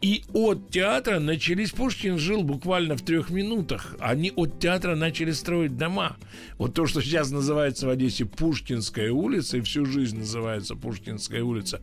И 0.00 0.22
от 0.32 0.70
театра 0.70 1.18
начались... 1.18 1.72
Пушкин 1.72 2.18
жил 2.18 2.42
буквально 2.42 2.96
в 2.96 3.02
трех 3.02 3.30
минутах. 3.30 3.96
Они 3.98 4.32
от 4.36 4.60
театра 4.60 4.94
начали 4.94 5.32
строить 5.32 5.76
дома. 5.76 6.16
Вот 6.58 6.74
то, 6.74 6.86
что 6.86 7.00
сейчас 7.00 7.30
называется 7.30 7.86
в 7.86 7.90
Одессе 7.90 8.24
Пушкинская 8.24 9.10
улица, 9.10 9.56
и 9.56 9.60
всю 9.62 9.86
жизнь 9.86 10.18
называется 10.18 10.76
Пушкинская 10.76 11.42
улица, 11.42 11.80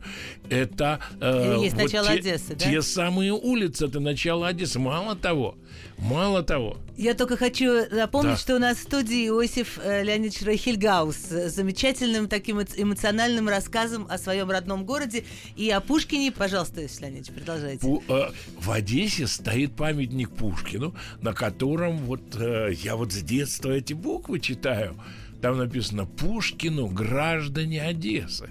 это... 0.48 1.00
Э, 1.20 1.58
Есть 1.60 1.74
вот 1.74 1.82
начало 1.82 2.06
те, 2.06 2.12
Одессы, 2.12 2.54
да? 2.54 2.64
Те 2.64 2.80
самые 2.80 3.32
улицы, 3.32 3.86
это 3.86 4.00
начало 4.00 4.48
Одессы. 4.48 4.78
Мало 4.78 5.16
того, 5.16 5.56
мало 5.98 6.42
того. 6.42 6.78
Я 6.96 7.14
только 7.14 7.36
хочу 7.36 7.90
напомнить, 7.90 8.34
да. 8.34 8.36
что 8.36 8.56
у 8.56 8.58
нас 8.58 8.78
в 8.78 8.82
студии 8.82 9.01
Иосиф 9.10 9.78
э, 9.82 10.02
Леонидович 10.02 10.42
Рахильгаус 10.42 11.16
с 11.16 11.54
замечательным 11.54 12.28
таким 12.28 12.60
эмоциональным 12.60 13.48
рассказом 13.48 14.06
о 14.08 14.18
своем 14.18 14.50
родном 14.50 14.84
городе 14.84 15.24
и 15.56 15.70
о 15.70 15.80
Пушкине. 15.80 16.32
Пожалуйста, 16.32 16.82
Иосиф 16.82 17.00
Леонидович, 17.00 17.34
продолжайте. 17.34 17.86
Пу- 17.86 18.02
э, 18.08 18.32
в 18.58 18.70
Одессе 18.70 19.26
стоит 19.26 19.74
памятник 19.74 20.30
Пушкину, 20.30 20.94
на 21.20 21.32
котором 21.32 21.98
вот 21.98 22.36
э, 22.36 22.72
я 22.82 22.96
вот 22.96 23.12
с 23.12 23.22
детства 23.22 23.70
эти 23.70 23.92
буквы 23.92 24.40
читаю. 24.40 24.96
Там 25.40 25.58
написано 25.58 26.06
«Пушкину, 26.06 26.86
граждане 26.86 27.82
Одессы» 27.82 28.50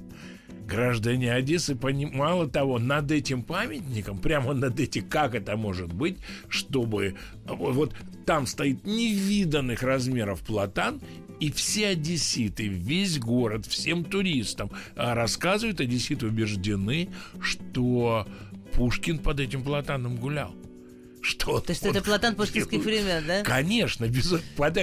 граждане 0.72 1.34
Одессы, 1.34 1.78
мало 2.14 2.48
того, 2.48 2.80
над 2.80 3.12
этим 3.12 3.44
памятником, 3.44 4.18
прямо 4.20 4.54
над 4.54 4.80
этим, 4.80 5.08
как 5.10 5.36
это 5.36 5.58
может 5.58 5.92
быть, 5.92 6.18
чтобы 6.48 7.16
вот 7.46 7.94
там 8.32 8.48
стоит 8.48 8.86
невиданных 8.86 9.84
размеров 9.84 10.40
платан, 10.40 11.02
и 11.42 11.52
все 11.52 11.88
одесситы, 11.90 12.70
весь 12.70 13.20
город, 13.20 13.66
всем 13.66 14.06
туристам 14.06 14.72
а, 14.96 15.14
рассказывают, 15.16 15.82
одесситы 15.82 16.28
убеждены, 16.28 17.10
что 17.42 18.26
Пушкин 18.72 19.20
под 19.20 19.42
этим 19.42 19.64
платаном 19.64 20.16
гулял. 20.16 20.56
Что 21.22 21.60
То 21.60 21.72
есть 21.72 21.86
это 21.86 22.02
платан 22.02 22.36
пушкинских 22.36 22.84
времен, 22.84 23.24
да? 23.28 23.44
Конечно, 23.44 24.08
без... 24.08 24.34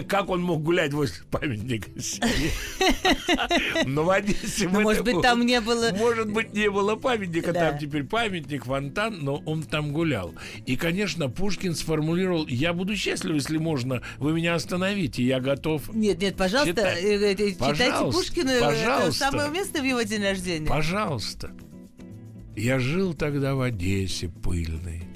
как 0.06 0.30
он 0.30 0.40
мог 0.42 0.62
гулять 0.62 0.92
возле 0.92 1.16
памятника 1.30 1.88
Но 3.86 4.04
в 4.04 4.10
Одессе... 4.10 4.68
Ну, 4.68 4.80
может 4.82 5.04
быть, 5.04 5.20
там 5.20 5.44
не 5.44 5.60
было... 5.60 5.90
Может 5.96 6.30
быть, 6.32 6.52
не 6.52 6.70
было 6.70 6.94
памятника, 6.96 7.52
там 7.52 7.78
теперь 7.78 8.04
памятник, 8.04 8.64
фонтан, 8.64 9.18
но 9.20 9.42
он 9.46 9.62
там 9.64 9.92
гулял. 9.92 10.34
И, 10.66 10.76
конечно, 10.76 11.28
Пушкин 11.28 11.74
сформулировал, 11.74 12.46
я 12.46 12.72
буду 12.72 12.96
счастлив, 12.96 13.34
если 13.34 13.58
можно, 13.58 14.02
вы 14.18 14.32
меня 14.32 14.54
остановите, 14.54 15.22
я 15.24 15.40
готов... 15.40 15.92
Нет, 15.92 16.20
нет, 16.20 16.36
пожалуйста, 16.36 16.82
э, 16.82 17.32
э, 17.32 17.36
читайте 17.36 18.12
Пушкина, 18.12 18.52
пожалуйста, 18.60 19.30
самое 19.30 19.50
место 19.50 19.80
в 19.80 19.84
его 19.84 20.02
день 20.02 20.22
рождения. 20.22 20.68
Пожалуйста. 20.68 21.50
Я 22.56 22.78
жил 22.78 23.14
тогда 23.14 23.54
в 23.54 23.60
Одессе 23.60 24.28
пыльной. 24.28 25.07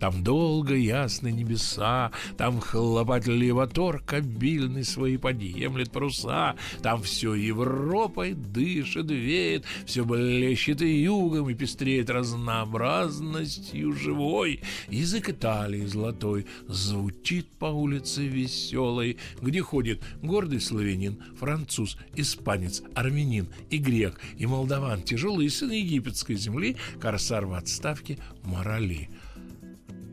Там 0.00 0.22
долго 0.22 0.74
ясны 0.74 1.32
небеса, 1.32 2.12
Там 2.36 2.60
хлопатель 2.60 3.52
мотор 3.52 4.02
обильный 4.08 4.84
свои 4.84 5.16
подъемлет 5.16 5.90
паруса, 5.90 6.56
Там 6.82 7.02
все 7.02 7.34
Европой 7.34 8.34
дышит, 8.34 9.10
веет, 9.10 9.64
Все 9.86 10.04
блещет 10.04 10.82
и 10.82 11.02
югом 11.02 11.50
и 11.50 11.54
пестреет 11.54 12.10
разнообразностью 12.10 13.92
живой. 13.92 14.60
Язык 14.88 15.30
Италии 15.30 15.86
золотой 15.86 16.46
звучит 16.66 17.48
по 17.58 17.66
улице 17.66 18.26
веселой, 18.26 19.18
Где 19.40 19.62
ходит 19.62 20.02
гордый 20.22 20.60
славянин, 20.60 21.22
француз, 21.38 21.96
испанец, 22.14 22.82
армянин 22.94 23.48
и 23.70 23.78
грек, 23.78 24.20
и 24.36 24.46
молдаван, 24.46 25.02
тяжелый 25.02 25.50
сын 25.50 25.70
египетской 25.70 26.36
земли, 26.36 26.76
корсар 27.00 27.46
в 27.46 27.54
отставке, 27.54 28.18
морали. 28.44 29.08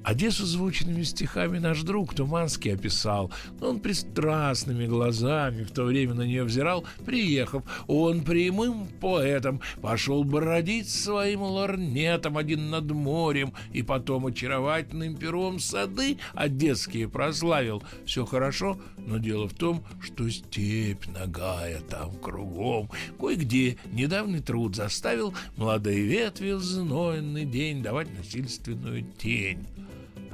Одессу 0.05 0.45
звучными 0.45 1.01
стихами 1.01 1.57
наш 1.57 1.81
друг 1.81 2.13
Туманский 2.13 2.75
описал. 2.75 3.31
Но 3.59 3.71
он 3.71 3.79
пристрастными 3.79 4.85
глазами 4.85 5.63
в 5.63 5.71
то 5.71 5.83
время 5.83 6.13
на 6.13 6.21
нее 6.21 6.43
взирал, 6.43 6.85
приехав. 7.07 7.63
Он 7.87 8.23
прямым 8.23 8.85
поэтом 9.01 9.61
пошел 9.81 10.23
бродить 10.23 10.91
своим 10.91 11.41
лорнетом 11.41 12.37
один 12.37 12.69
над 12.69 12.91
морем 12.91 13.51
и 13.73 13.81
потом 13.81 14.27
очаровательным 14.27 15.15
пером 15.15 15.59
сады 15.59 16.19
одесские 16.35 17.09
прославил. 17.09 17.81
Все 18.05 18.27
хорошо, 18.27 18.77
но 19.07 19.17
дело 19.17 19.47
в 19.47 19.55
том, 19.55 19.83
что 20.01 20.29
степь 20.29 21.07
нагая 21.07 21.81
там 21.81 22.13
кругом. 22.17 22.91
Кое-где 23.19 23.77
недавний 23.91 24.39
труд 24.39 24.75
заставил 24.75 25.33
молодые 25.57 26.03
ветви 26.03 26.51
в 26.51 26.61
знойный 26.61 27.45
день 27.45 27.81
давать 27.81 28.15
насильственную 28.15 29.03
тень. 29.17 29.65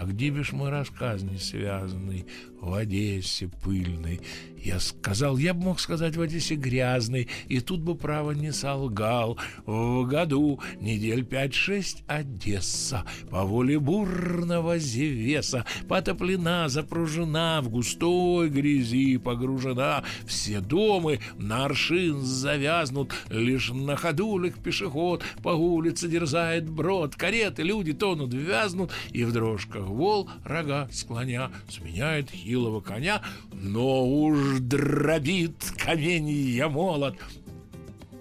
А 0.01 0.05
где 0.05 0.31
бишь 0.31 0.51
мой 0.51 0.71
рассказ 0.71 1.21
не 1.21 1.37
связанный 1.37 2.25
в 2.61 2.73
Одессе 2.73 3.47
пыльной? 3.47 4.21
Я 4.63 4.79
сказал, 4.79 5.37
я 5.37 5.55
бы 5.55 5.63
мог 5.63 5.79
сказать 5.79 6.15
в 6.15 6.21
Одессе 6.21 6.53
грязный, 6.53 7.27
и 7.47 7.59
тут 7.59 7.81
бы 7.81 7.95
право 7.95 8.31
не 8.31 8.53
солгал. 8.53 9.39
В 9.65 10.05
году 10.05 10.59
недель 10.79 11.25
пять-шесть 11.25 12.03
Одесса 12.05 13.03
по 13.31 13.43
воле 13.43 13.79
бурного 13.79 14.77
Зевеса 14.77 15.65
потоплена, 15.87 16.69
запружена, 16.69 17.61
в 17.61 17.69
густой 17.69 18.49
грязи 18.49 19.17
погружена. 19.17 20.03
Все 20.27 20.59
домы 20.59 21.19
на 21.37 21.65
аршин 21.65 22.21
завязнут, 22.21 23.13
лишь 23.29 23.71
на 23.71 23.95
ходулях 23.95 24.59
пешеход 24.59 25.23
по 25.41 25.49
улице 25.49 26.07
дерзает 26.07 26.69
брод. 26.69 27.15
Кареты, 27.15 27.63
люди 27.63 27.93
тонут, 27.93 28.31
вязнут, 28.31 28.91
и 29.11 29.23
в 29.23 29.33
дрожках 29.33 29.87
вол 29.87 30.29
рога 30.43 30.87
склоня 30.91 31.49
сменяет 31.67 32.29
хилого 32.51 32.81
коня, 32.81 33.21
но 33.53 34.05
уж 34.05 34.59
дробит 34.59 35.55
каменья 35.77 36.67
молот. 36.67 37.15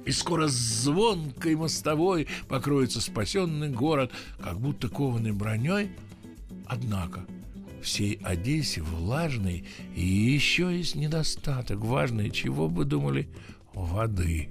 И 0.06 0.12
скоро 0.12 0.46
звонкой 0.46 1.56
мостовой 1.56 2.28
покроется 2.48 3.00
спасенный 3.00 3.70
город, 3.70 4.12
как 4.40 4.60
будто 4.60 4.88
кованой 4.88 5.32
броней. 5.32 5.90
Однако 6.66 7.26
всей 7.82 8.20
Одессе 8.22 8.82
влажной 8.82 9.64
и 9.96 10.04
еще 10.04 10.76
есть 10.76 10.94
недостаток 10.94 11.80
важный, 11.80 12.30
чего 12.30 12.68
бы 12.68 12.84
думали, 12.84 13.28
воды 13.74 14.48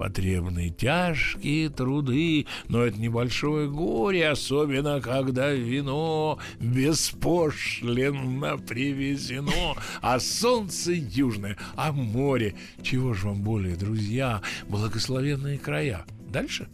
потребны 0.00 0.70
тяжкие 0.70 1.68
труды, 1.68 2.46
но 2.68 2.82
это 2.86 2.98
небольшое 2.98 3.68
горе, 3.68 4.30
особенно 4.30 4.98
когда 5.02 5.50
вино 5.52 6.38
беспошлинно 6.58 8.56
привезено, 8.56 9.76
а 10.00 10.18
солнце 10.18 10.92
южное, 10.92 11.58
а 11.76 11.92
море. 11.92 12.54
Чего 12.80 13.12
же 13.12 13.26
вам 13.26 13.42
более, 13.42 13.76
друзья, 13.76 14.40
благословенные 14.70 15.58
края? 15.58 16.06
Дальше? 16.30 16.66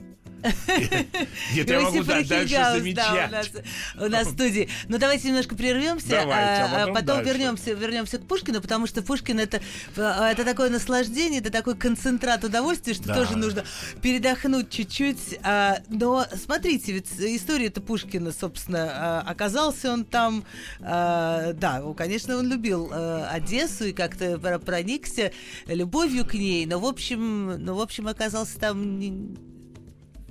Нет, 1.55 1.71
я 1.71 1.81
могу 1.81 2.03
дальше 2.03 2.47
замечать. 2.49 3.53
у 3.97 4.09
нас, 4.09 4.29
в 4.29 4.33
студии. 4.33 4.69
Ну, 4.89 4.99
давайте 4.99 5.29
немножко 5.29 5.55
прервемся, 5.55 6.23
а, 6.23 6.85
а 6.85 6.93
потом, 6.93 7.23
вернемся, 7.23 8.19
к 8.19 8.27
Пушкину, 8.27 8.61
потому 8.61 8.87
что 8.87 9.03
Пушкин 9.03 9.41
это, 9.41 9.61
а, 9.97 10.31
это 10.31 10.45
такое 10.45 10.71
наслаждение, 10.71 11.41
это 11.41 11.51
такой 11.51 11.77
концентрат 11.77 12.45
удовольствия, 12.45 12.95
что 12.95 13.15
тоже 13.15 13.37
нужно 13.37 13.65
передохнуть 14.03 14.71
чуть-чуть. 14.71 15.39
но 15.89 16.27
смотрите, 16.35 16.93
ведь 16.93 17.09
история 17.19 17.67
это 17.67 17.81
Пушкина, 17.81 18.33
собственно, 18.33 19.21
оказался 19.21 19.93
он 19.93 20.05
там, 20.05 20.45
да, 20.81 21.83
конечно, 21.97 22.37
он 22.37 22.49
любил 22.49 22.93
Одессу 22.93 23.87
и 23.87 23.93
как-то 23.93 24.39
проникся 24.59 25.33
любовью 25.67 26.25
к 26.27 26.35
ней, 26.35 26.67
но 26.67 26.79
в 26.79 26.87
общем, 26.87 27.65
но 27.65 27.75
в 27.75 27.81
общем 27.81 28.09
оказался 28.09 28.59
там 28.59 29.37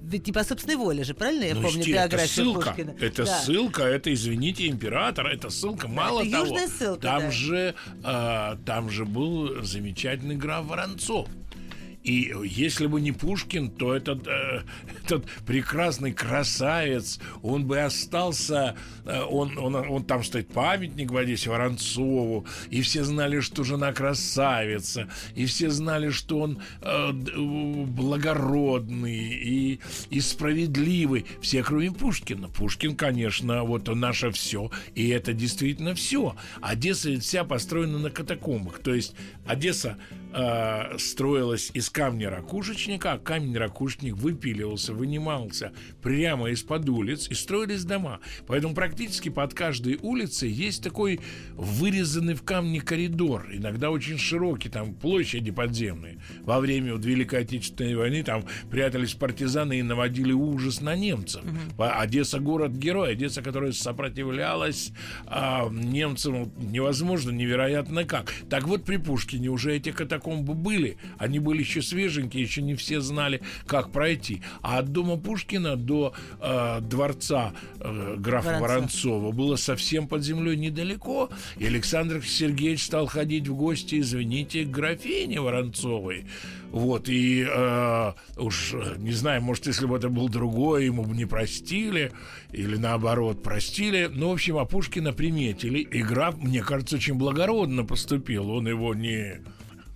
ведь 0.05 0.27
не 0.27 0.33
по 0.33 0.43
собственной 0.43 0.75
воле 0.75 1.03
же, 1.03 1.13
правильно 1.13 1.45
я 1.45 1.55
ну, 1.55 1.63
помню 1.63 1.83
биографию 1.85 2.17
это 2.17 2.27
ссылка, 2.27 2.69
Пушкина? 2.69 2.95
Это 2.99 3.25
да. 3.25 3.39
ссылка, 3.39 3.83
это, 3.83 4.13
извините, 4.13 4.67
император, 4.67 5.27
это 5.27 5.49
ссылка. 5.49 5.87
Мало 5.87 6.21
это 6.21 6.31
того, 6.31 6.57
ссылка, 6.67 7.01
там, 7.01 7.21
да. 7.21 7.31
же, 7.31 7.75
э, 8.03 8.57
там 8.65 8.89
же 8.89 9.05
был 9.05 9.63
замечательный 9.63 10.35
граф 10.35 10.65
Воронцов. 10.65 11.27
И 12.05 12.33
если 12.45 12.85
бы 12.85 13.01
не 13.01 13.11
Пушкин, 13.11 13.71
то 13.71 13.95
этот, 13.95 14.27
э, 14.27 14.61
этот 15.03 15.25
прекрасный 15.47 16.13
красавец, 16.13 17.19
он 17.41 17.65
бы 17.65 17.79
остался, 17.79 18.75
э, 19.05 19.23
он, 19.23 19.57
он, 19.57 19.73
он 19.75 20.03
там 20.03 20.23
стоит 20.23 20.49
памятник 20.49 21.09
в 21.09 21.17
Одессе 21.17 21.49
Воронцову, 21.49 22.45
и 22.69 22.83
все 22.83 23.03
знали, 23.03 23.39
что 23.39 23.63
жена 23.63 23.91
красавица, 23.91 25.09
и 25.33 25.47
все 25.47 25.71
знали, 25.71 26.11
что 26.11 26.41
он 26.41 26.59
э, 26.81 27.11
благородный 27.11 29.15
и, 29.15 29.79
и 30.11 30.19
справедливый. 30.19 31.25
Все, 31.41 31.63
кроме 31.63 31.91
Пушкина. 31.91 32.49
Пушкин, 32.49 32.95
конечно, 32.95 33.63
вот 33.63 33.87
наше 33.87 34.29
все, 34.29 34.69
и 34.93 35.09
это 35.09 35.33
действительно 35.33 35.95
все. 35.95 36.35
Одесса 36.61 37.19
вся 37.19 37.43
построена 37.43 37.97
на 37.97 38.11
катакомбах. 38.11 38.77
То 38.77 38.93
есть 38.93 39.15
Одесса 39.47 39.97
э, 40.33 40.99
строилась 40.99 41.71
из 41.73 41.89
камня 41.95 42.29
ракушечника, 42.29 43.13
а 43.13 43.17
камень 43.17 43.57
ракушечник 43.57 44.15
выпиливался, 44.15 44.93
вынимался 44.93 45.71
прямо 46.01 46.49
из-под 46.49 46.89
улиц, 46.89 47.29
и 47.29 47.33
строились 47.33 47.85
дома. 47.85 48.19
Поэтому 48.47 48.75
практически 48.75 49.29
под 49.29 49.53
каждой 49.53 49.97
улицей 50.01 50.49
есть 50.49 50.83
такой 50.83 51.21
вырезанный 51.53 52.33
в 52.33 52.43
камне 52.43 52.81
коридор, 52.81 53.47
иногда 53.49 53.91
очень 53.91 54.17
широкий, 54.17 54.67
там 54.67 54.93
площади 54.93 55.51
подземные. 55.51 56.19
Во 56.41 56.59
время 56.59 56.95
вот, 56.95 57.05
Великой 57.05 57.43
Отечественной 57.43 57.95
войны 57.95 58.23
там 58.23 58.43
прятались 58.69 59.13
партизаны 59.13 59.79
и 59.79 59.81
наводили 59.81 60.33
ужас 60.33 60.81
на 60.81 60.97
немцев. 60.97 61.43
Угу. 61.45 61.81
Одесса 61.81 62.39
город-герой, 62.39 63.13
Одесса, 63.13 63.41
которая 63.41 63.71
сопротивлялась 63.71 64.91
а, 65.27 65.69
немцам 65.69 66.51
невозможно, 66.57 67.31
невероятно 67.31 68.03
как. 68.03 68.33
Так 68.49 68.67
вот 68.67 68.83
при 68.83 68.97
Пушкине 68.97 69.47
уже 69.47 69.73
эти 69.73 69.93
катакомбы 69.93 70.55
были, 70.55 70.97
они 71.17 71.39
были 71.39 71.59
еще 71.59 71.84
свеженькие, 71.85 72.43
еще 72.43 72.61
не 72.61 72.75
все 72.75 72.99
знали, 73.01 73.41
как 73.65 73.91
пройти. 73.91 74.41
А 74.61 74.79
от 74.79 74.91
дома 74.91 75.17
Пушкина 75.17 75.75
до 75.75 76.13
э, 76.41 76.79
дворца 76.81 77.53
э, 77.79 78.15
графа 78.17 78.59
Воронцов. 78.59 78.61
Воронцова 78.61 79.31
было 79.31 79.55
совсем 79.55 80.07
под 80.07 80.23
землей 80.23 80.57
недалеко. 80.57 81.29
И 81.57 81.65
Александр 81.65 82.23
Сергеевич 82.25 82.83
стал 82.83 83.07
ходить 83.07 83.47
в 83.47 83.55
гости, 83.55 83.99
извините, 83.99 84.65
к 84.65 84.69
графине 84.69 85.41
Воронцовой. 85.41 86.25
Вот, 86.71 87.07
и 87.07 87.45
э, 87.49 88.13
уж 88.37 88.73
не 88.97 89.11
знаю, 89.11 89.41
может, 89.41 89.67
если 89.67 89.85
бы 89.85 89.95
это 89.95 90.09
был 90.09 90.27
другой, 90.27 90.85
ему 90.85 91.03
бы 91.03 91.15
не 91.15 91.25
простили, 91.25 92.11
или 92.51 92.75
наоборот, 92.75 93.43
простили. 93.43 94.09
Ну, 94.11 94.29
в 94.29 94.33
общем, 94.33 94.57
а 94.57 94.65
Пушкина 94.65 95.13
приметили. 95.13 95.79
И 95.79 96.01
граф, 96.01 96.37
мне 96.37 96.61
кажется, 96.61 96.97
очень 96.97 97.15
благородно 97.15 97.85
поступил. 97.85 98.49
Он 98.49 98.67
его 98.67 98.93
не 98.93 99.41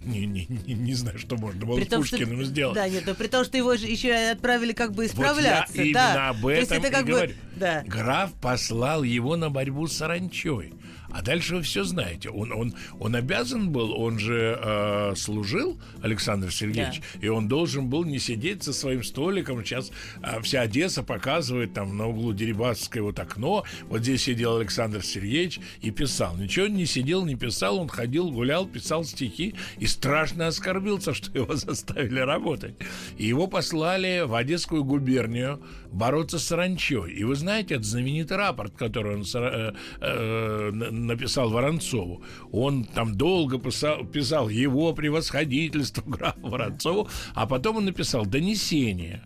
не, 0.02 0.26
не, 0.26 0.48
не, 0.48 0.74
не 0.74 0.94
знаю, 0.94 1.20
что 1.20 1.36
можно 1.36 1.66
было 1.66 1.76
при 1.76 1.84
с 1.84 1.88
том, 1.88 2.02
Пушкиным 2.02 2.38
что, 2.38 2.46
сделать. 2.46 2.76
Да, 2.76 2.88
нет, 2.88 3.04
но 3.06 3.16
при 3.16 3.28
том, 3.28 3.44
что 3.44 3.58
его 3.58 3.76
же 3.76 3.86
еще 3.86 4.14
отправили 4.14 4.72
как 4.72 4.94
бы 4.94 5.06
исправляться. 5.06 5.74
Вот 5.76 5.86
я 5.86 5.94
да. 5.94 6.10
именно 6.10 6.30
об 6.30 6.46
этом 6.48 6.78
это 6.78 6.90
как 6.90 7.02
и 7.02 7.04
бы, 7.04 7.12
говорю. 7.12 7.34
Да. 7.58 7.84
Граф 7.86 8.34
послал 8.42 9.04
его 9.04 9.36
на 9.36 9.50
борьбу 9.50 9.88
с 9.88 9.98
саранчой. 9.98 10.74
А 11.12 11.22
дальше 11.22 11.56
вы 11.56 11.62
все 11.64 11.84
знаете. 11.84 12.30
Он, 12.30 12.52
он, 12.52 12.74
он 13.00 13.16
обязан 13.16 13.72
был, 13.72 14.00
он 14.00 14.20
же 14.20 14.60
э, 14.62 15.14
служил, 15.16 15.80
Александр 16.02 16.52
Сергеевич, 16.52 17.02
да. 17.16 17.20
и 17.26 17.28
он 17.30 17.48
должен 17.48 17.90
был 17.90 18.04
не 18.04 18.20
сидеть 18.20 18.64
со 18.64 18.74
своим 18.74 19.04
столиком. 19.04 19.64
Сейчас 19.64 19.92
э, 20.22 20.42
вся 20.42 20.62
Одесса 20.62 21.04
показывает 21.04 21.74
там 21.74 21.98
на 21.98 22.08
углу 22.08 22.34
Дерибасовское 22.34 23.02
вот 23.02 23.20
окно. 23.20 23.64
Вот 23.88 24.02
здесь 24.02 24.24
сидел 24.24 24.58
Александр 24.58 25.04
Сергеевич 25.04 25.60
и 25.82 25.92
писал. 25.92 26.38
Ничего 26.38 26.68
не 26.68 26.86
сидел, 26.86 27.26
не 27.26 27.36
писал, 27.36 27.80
он 27.80 27.88
ходил, 27.88 28.32
гулял, 28.32 28.68
писал 28.68 29.04
стихи 29.04 29.56
и 29.78 29.88
страшно 29.88 30.48
оскорбился, 30.48 31.14
что 31.20 31.36
его 31.38 31.56
заставили 31.56 32.20
работать. 32.20 32.76
И 33.18 33.26
его 33.26 33.48
послали 33.48 34.24
в 34.26 34.36
Одесскую 34.36 34.84
губернию 34.84 35.62
бороться 35.92 36.38
с 36.40 36.46
саранчой. 36.46 37.14
И 37.14 37.24
вы 37.24 37.36
знаете, 37.36 37.76
это 37.76 37.84
знаменитый 37.84 38.38
рапорт, 38.38 38.74
который 38.76 39.16
он 39.16 39.26
э, 39.34 39.74
э, 40.02 40.72
написал 41.08 41.50
Воронцову. 41.50 42.24
Он 42.52 42.86
там 42.86 43.16
долго 43.16 43.58
писал, 43.60 44.06
писал 44.06 44.50
его 44.50 44.94
превосходительство 44.94 46.02
графу 46.06 46.48
Воронцову, 46.48 47.10
а 47.34 47.46
потом 47.46 47.78
он 47.78 47.86
написал 47.86 48.26
донесение. 48.26 49.24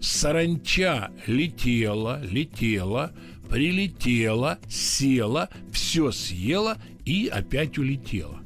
Саранча 0.00 1.10
летела, 1.26 2.20
летела, 2.22 3.12
прилетела, 3.48 4.58
села, 4.68 5.48
все 5.72 6.10
съела 6.10 6.78
и 7.04 7.28
опять 7.28 7.78
улетела. 7.78 8.40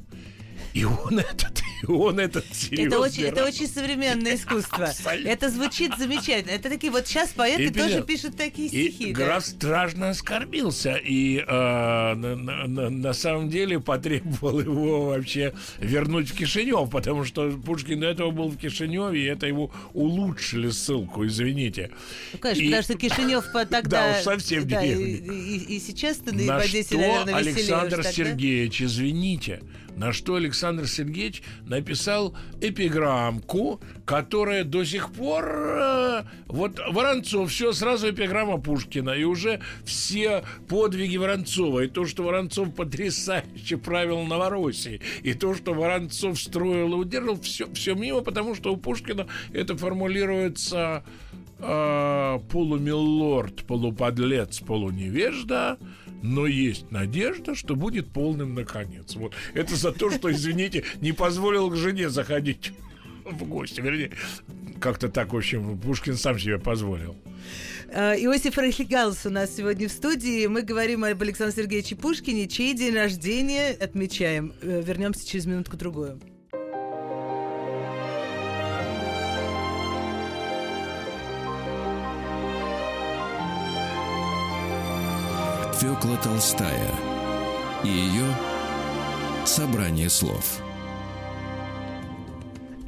И 0.73 0.83
он 0.83 1.19
этот 1.19 1.61
он 1.87 2.19
этот 2.19 2.45
это 2.71 2.99
очень, 2.99 3.23
это 3.23 3.45
очень 3.45 3.67
современное 3.67 4.35
искусство. 4.35 4.85
Абсолютно. 4.85 5.29
Это 5.29 5.49
звучит 5.49 5.91
замечательно. 5.97 6.51
Это 6.51 6.69
такие 6.69 6.91
вот 6.91 7.07
сейчас 7.07 7.29
поэты 7.29 7.65
и, 7.65 7.69
тоже 7.69 8.03
пишут 8.03 8.37
такие 8.37 8.69
стихи. 8.69 9.09
И 9.09 9.13
да. 9.13 9.25
граф 9.25 9.45
страшно 9.45 10.09
оскорбился 10.09 10.95
и 10.95 11.37
э, 11.37 12.13
на, 12.15 12.35
на, 12.35 12.89
на 12.89 13.13
самом 13.13 13.49
деле 13.49 13.79
потребовал 13.79 14.59
его 14.59 15.05
вообще 15.07 15.53
вернуть 15.79 16.29
в 16.29 16.35
Кишинев, 16.35 16.89
потому 16.89 17.23
что 17.23 17.51
Пушкин 17.51 17.99
до 17.99 18.07
этого 18.07 18.31
был 18.31 18.49
в 18.49 18.57
Кишиневе, 18.57 19.21
и 19.21 19.25
это 19.25 19.47
его 19.47 19.71
улучшили 19.93 20.69
ссылку, 20.69 21.25
извините. 21.25 21.91
Ну, 22.33 22.39
конечно, 22.39 22.61
и... 22.61 22.65
потому 22.65 22.83
что 22.83 22.93
Кишинев 22.95 23.45
тогда... 23.69 23.79
Да, 23.87 24.17
уж 24.17 24.23
совсем 24.23 24.67
да, 24.67 24.83
и, 24.83 24.93
и, 24.93 25.75
и 25.75 25.79
сейчас-то 25.79 26.33
на, 26.33 26.43
на 26.43 26.63
что 26.63 27.35
Александр 27.35 28.03
Сергеевич, 28.03 28.81
извините, 28.81 29.61
на 29.97 30.13
что 30.13 30.35
Александр 30.35 30.87
Сергеевич 30.87 31.41
написал 31.69 32.33
эпиграммку, 32.61 33.79
которая 34.05 34.63
до 34.63 34.83
сих 34.83 35.11
пор... 35.11 35.45
Э, 35.45 36.23
вот 36.47 36.79
Воронцов, 36.89 37.51
все, 37.51 37.73
сразу 37.73 38.09
эпиграмма 38.09 38.57
Пушкина. 38.57 39.11
И 39.11 39.23
уже 39.23 39.59
все 39.85 40.43
подвиги 40.67 41.17
Воронцова. 41.17 41.81
И 41.81 41.87
то, 41.87 42.05
что 42.05 42.23
Воронцов 42.23 42.73
потрясающе 42.73 43.77
правил 43.77 44.21
Новороссией. 44.23 45.01
И 45.23 45.33
то, 45.33 45.53
что 45.53 45.73
Воронцов 45.73 46.39
строил 46.39 46.93
и 46.93 46.95
удерживал, 46.95 47.39
все, 47.41 47.71
все 47.73 47.95
мимо, 47.95 48.21
потому 48.21 48.55
что 48.55 48.73
у 48.73 48.77
Пушкина 48.77 49.27
это 49.53 49.75
формулируется 49.77 51.03
э, 51.59 52.39
полумилорд, 52.49 53.65
полуподлец, 53.65 54.59
полуневежда, 54.59 55.77
но 56.21 56.47
есть 56.47 56.91
надежда, 56.91 57.55
что 57.55 57.75
будет 57.75 58.07
полным 58.07 58.55
наконец. 58.55 59.15
Вот 59.15 59.33
это 59.53 59.75
за 59.75 59.91
то, 59.91 60.09
что, 60.09 60.31
извините, 60.31 60.83
не 61.01 61.11
позволил 61.11 61.69
к 61.69 61.75
жене 61.75 62.09
заходить 62.09 62.73
в 63.25 63.43
гости. 63.45 63.81
Вернее, 63.81 64.11
как-то 64.79 65.09
так, 65.09 65.33
в 65.33 65.37
общем, 65.37 65.77
Пушкин 65.79 66.15
сам 66.15 66.39
себе 66.39 66.59
позволил. 66.59 67.15
Э, 67.89 68.15
Иосиф 68.15 68.57
Рахигалс 68.57 69.25
у 69.25 69.29
нас 69.29 69.55
сегодня 69.55 69.87
в 69.87 69.91
студии. 69.91 70.47
Мы 70.47 70.61
говорим 70.61 71.03
об 71.03 71.21
Александре 71.21 71.63
Сергеевиче 71.63 71.95
Пушкине, 71.95 72.47
чей 72.47 72.73
день 72.73 72.95
рождения 72.95 73.71
отмечаем. 73.71 74.53
Э, 74.61 74.81
вернемся 74.85 75.27
через 75.27 75.45
минутку-другую. 75.45 76.19
Фёкла 85.79 86.17
Толстая 86.17 86.91
и 87.83 87.87
ее 87.87 88.25
«Собрание 89.45 90.09
слов». 90.09 90.66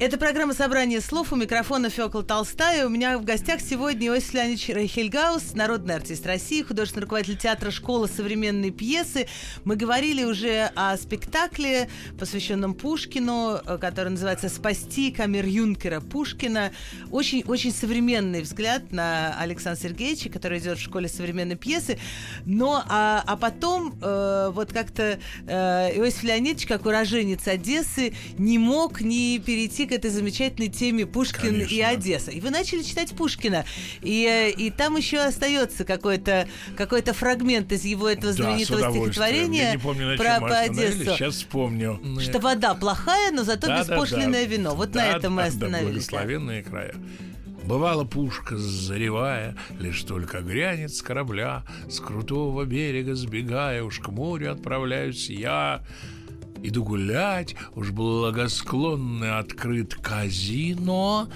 Это 0.00 0.16
программа 0.16 0.54
«Собрание 0.54 1.02
слов». 1.02 1.30
У 1.30 1.36
микрофона 1.36 1.90
Фёкла 1.90 2.22
Толстая. 2.22 2.86
У 2.86 2.88
меня 2.88 3.18
в 3.18 3.24
гостях 3.26 3.60
сегодня 3.60 4.06
Иосиф 4.08 4.32
Леонидович 4.32 4.68
Рейхельгаус, 4.70 5.52
народный 5.52 5.94
артист 5.94 6.24
России, 6.24 6.62
художественный 6.62 7.02
руководитель 7.02 7.36
театра 7.36 7.70
«Школа 7.70 8.06
современной 8.06 8.70
пьесы». 8.70 9.26
Мы 9.66 9.76
говорили 9.76 10.24
уже 10.24 10.70
о 10.74 10.96
спектакле, 10.96 11.90
посвященном 12.18 12.72
Пушкину, 12.72 13.60
э, 13.62 13.76
который 13.76 14.08
называется 14.08 14.48
«Спасти 14.48 15.12
камер 15.12 15.44
Юнкера 15.44 16.00
Пушкина». 16.00 16.72
Очень-очень 17.10 17.70
современный 17.70 18.40
взгляд 18.40 18.92
на 18.92 19.38
Александра 19.38 19.82
Сергеевича, 19.82 20.30
который 20.30 20.60
идет 20.60 20.78
в 20.78 20.82
«Школе 20.82 21.08
современной 21.10 21.56
пьесы». 21.56 21.98
Но, 22.46 22.82
а, 22.88 23.22
а 23.26 23.36
потом, 23.36 23.98
э, 24.00 24.50
вот 24.54 24.72
как-то 24.72 25.20
э, 25.46 25.98
Иосиф 25.98 26.22
Леонидович, 26.22 26.66
как 26.66 26.86
уроженец 26.86 27.46
Одессы, 27.46 28.14
не 28.38 28.56
мог 28.56 29.02
не 29.02 29.38
перейти 29.38 29.89
к 29.90 29.92
этой 29.92 30.10
замечательной 30.10 30.68
теме 30.68 31.04
Пушкин 31.04 31.40
Конечно. 31.40 31.74
и 31.74 31.80
Одесса. 31.80 32.30
И 32.30 32.40
вы 32.40 32.50
начали 32.50 32.82
читать 32.82 33.10
Пушкина. 33.10 33.64
И, 34.02 34.24
э, 34.24 34.50
и 34.50 34.70
там 34.70 34.96
еще 34.96 35.18
остается 35.18 35.84
какой-то 35.84 36.46
какой 36.76 37.02
фрагмент 37.02 37.72
из 37.72 37.84
его 37.84 38.08
этого 38.08 38.32
знаменитого 38.32 38.80
да, 38.80 38.90
стихотворения 38.90 39.62
Я 39.64 39.72
не 39.72 39.78
помню, 39.78 40.10
на 40.10 40.16
про, 40.16 40.38
про 40.38 40.58
Одессу. 40.60 41.04
Сейчас 41.04 41.34
вспомню. 41.34 42.00
Что 42.20 42.38
вода 42.38 42.74
плохая, 42.74 43.32
но 43.32 43.42
зато 43.42 43.66
да, 43.66 43.80
беспошлиное 43.80 44.44
да, 44.44 44.50
вино. 44.50 44.74
Вот 44.76 44.92
да, 44.92 45.00
на 45.00 45.06
этом 45.08 45.34
да, 45.34 45.42
мы 45.42 45.42
остановились. 45.42 46.06
Да, 46.06 46.12
благословенные 46.12 46.62
края. 46.62 46.94
Бывала 47.64 48.04
пушка, 48.04 48.56
заревая, 48.56 49.56
Лишь 49.78 50.02
только 50.02 50.40
грянет 50.40 50.94
с 50.94 51.02
корабля, 51.02 51.64
С 51.88 52.00
крутого 52.00 52.64
берега 52.64 53.14
сбегая, 53.14 53.82
Уж 53.82 53.98
к 53.98 54.08
морю 54.08 54.52
отправляюсь 54.52 55.28
я. 55.28 55.84
Иду 56.62 56.84
гулять, 56.84 57.54
уж 57.74 57.90
благосклонный 57.90 59.38
открыт 59.38 59.94
казино, 59.94 61.28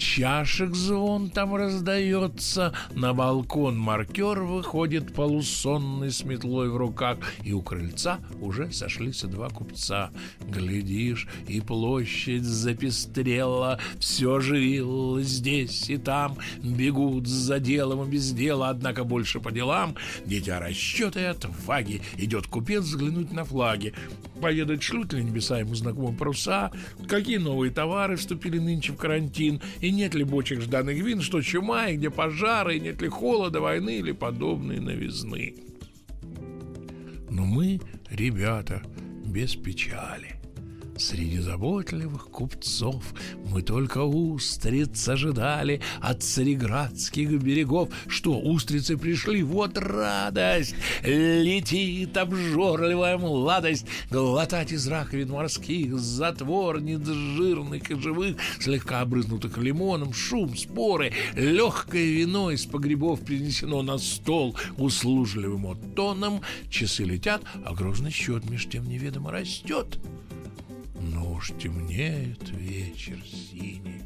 чашек 0.00 0.74
звон 0.74 1.28
там 1.28 1.54
раздается, 1.54 2.72
на 2.94 3.12
балкон 3.12 3.78
маркер 3.78 4.40
выходит 4.40 5.12
полусонный 5.12 6.10
с 6.10 6.24
метлой 6.24 6.70
в 6.70 6.76
руках, 6.76 7.18
и 7.44 7.52
у 7.52 7.60
крыльца 7.60 8.20
уже 8.40 8.72
сошлись 8.72 9.22
два 9.22 9.50
купца. 9.50 10.10
Глядишь, 10.48 11.28
и 11.46 11.60
площадь 11.60 12.44
запестрела, 12.44 13.78
все 13.98 14.36
оживилось 14.36 15.26
здесь 15.26 15.90
и 15.90 15.98
там, 15.98 16.38
бегут 16.62 17.26
за 17.26 17.60
делом 17.60 18.08
и 18.08 18.10
без 18.10 18.32
дела, 18.32 18.70
однако 18.70 19.04
больше 19.04 19.40
по 19.40 19.52
делам, 19.52 19.94
дитя 20.24 20.58
расчета 20.58 21.20
и 21.20 21.24
отваги, 21.24 22.00
идет 22.16 22.46
купец 22.46 22.84
взглянуть 22.84 23.32
на 23.32 23.44
флаги, 23.44 23.92
поведать 24.40 24.82
шлют 24.82 25.12
ли 25.12 25.22
небеса 25.22 25.58
ему 25.58 25.74
знакомые 25.74 26.16
паруса, 26.16 26.72
какие 27.06 27.36
новые 27.36 27.72
товары 27.72 28.16
вступили 28.16 28.58
нынче 28.58 28.92
в 28.92 28.96
карантин, 28.96 29.60
и 29.80 29.90
нет 29.90 30.14
ли 30.14 30.24
бочек 30.24 30.60
жданных 30.60 30.96
вин, 30.96 31.20
что 31.20 31.42
чума, 31.42 31.88
и 31.88 31.96
где 31.96 32.10
пожары, 32.10 32.76
и 32.76 32.80
нет 32.80 33.00
ли 33.02 33.08
холода, 33.08 33.60
войны 33.60 33.98
или 33.98 34.12
подобные 34.12 34.80
новизны. 34.80 35.54
Но 37.30 37.44
мы, 37.44 37.80
ребята, 38.10 38.82
без 39.24 39.54
печали. 39.54 40.39
Среди 41.00 41.38
заботливых 41.38 42.26
купцов 42.26 43.02
мы 43.46 43.62
только 43.62 44.02
устриц 44.02 45.08
ожидали 45.08 45.80
от 46.02 46.22
цареградских 46.22 47.42
берегов. 47.42 47.88
Что, 48.06 48.38
устрицы 48.38 48.98
пришли? 48.98 49.42
Вот 49.42 49.78
радость! 49.78 50.74
Летит 51.02 52.14
обжорливая 52.18 53.16
младость, 53.16 53.86
глотать 54.10 54.72
из 54.72 54.86
раковин 54.88 55.30
морских 55.30 55.98
затворниц 55.98 57.06
жирных 57.06 57.90
и 57.90 57.94
живых, 57.94 58.36
слегка 58.60 59.00
обрызнутых 59.00 59.56
лимоном, 59.56 60.12
шум, 60.12 60.54
споры, 60.54 61.12
легкое 61.34 62.04
вино 62.04 62.50
из 62.50 62.66
погребов 62.66 63.22
принесено 63.22 63.80
на 63.80 63.96
стол 63.96 64.54
услужливым 64.76 65.78
тоном. 65.94 66.42
Часы 66.68 67.04
летят, 67.04 67.40
а 67.64 67.74
грозный 67.74 68.10
счет 68.10 68.50
меж 68.50 68.68
тем 68.68 68.86
неведомо 68.86 69.32
растет. 69.32 69.98
Но 71.00 71.32
уж 71.32 71.52
темнеет 71.58 72.50
вечер 72.50 73.18
синий, 73.24 74.02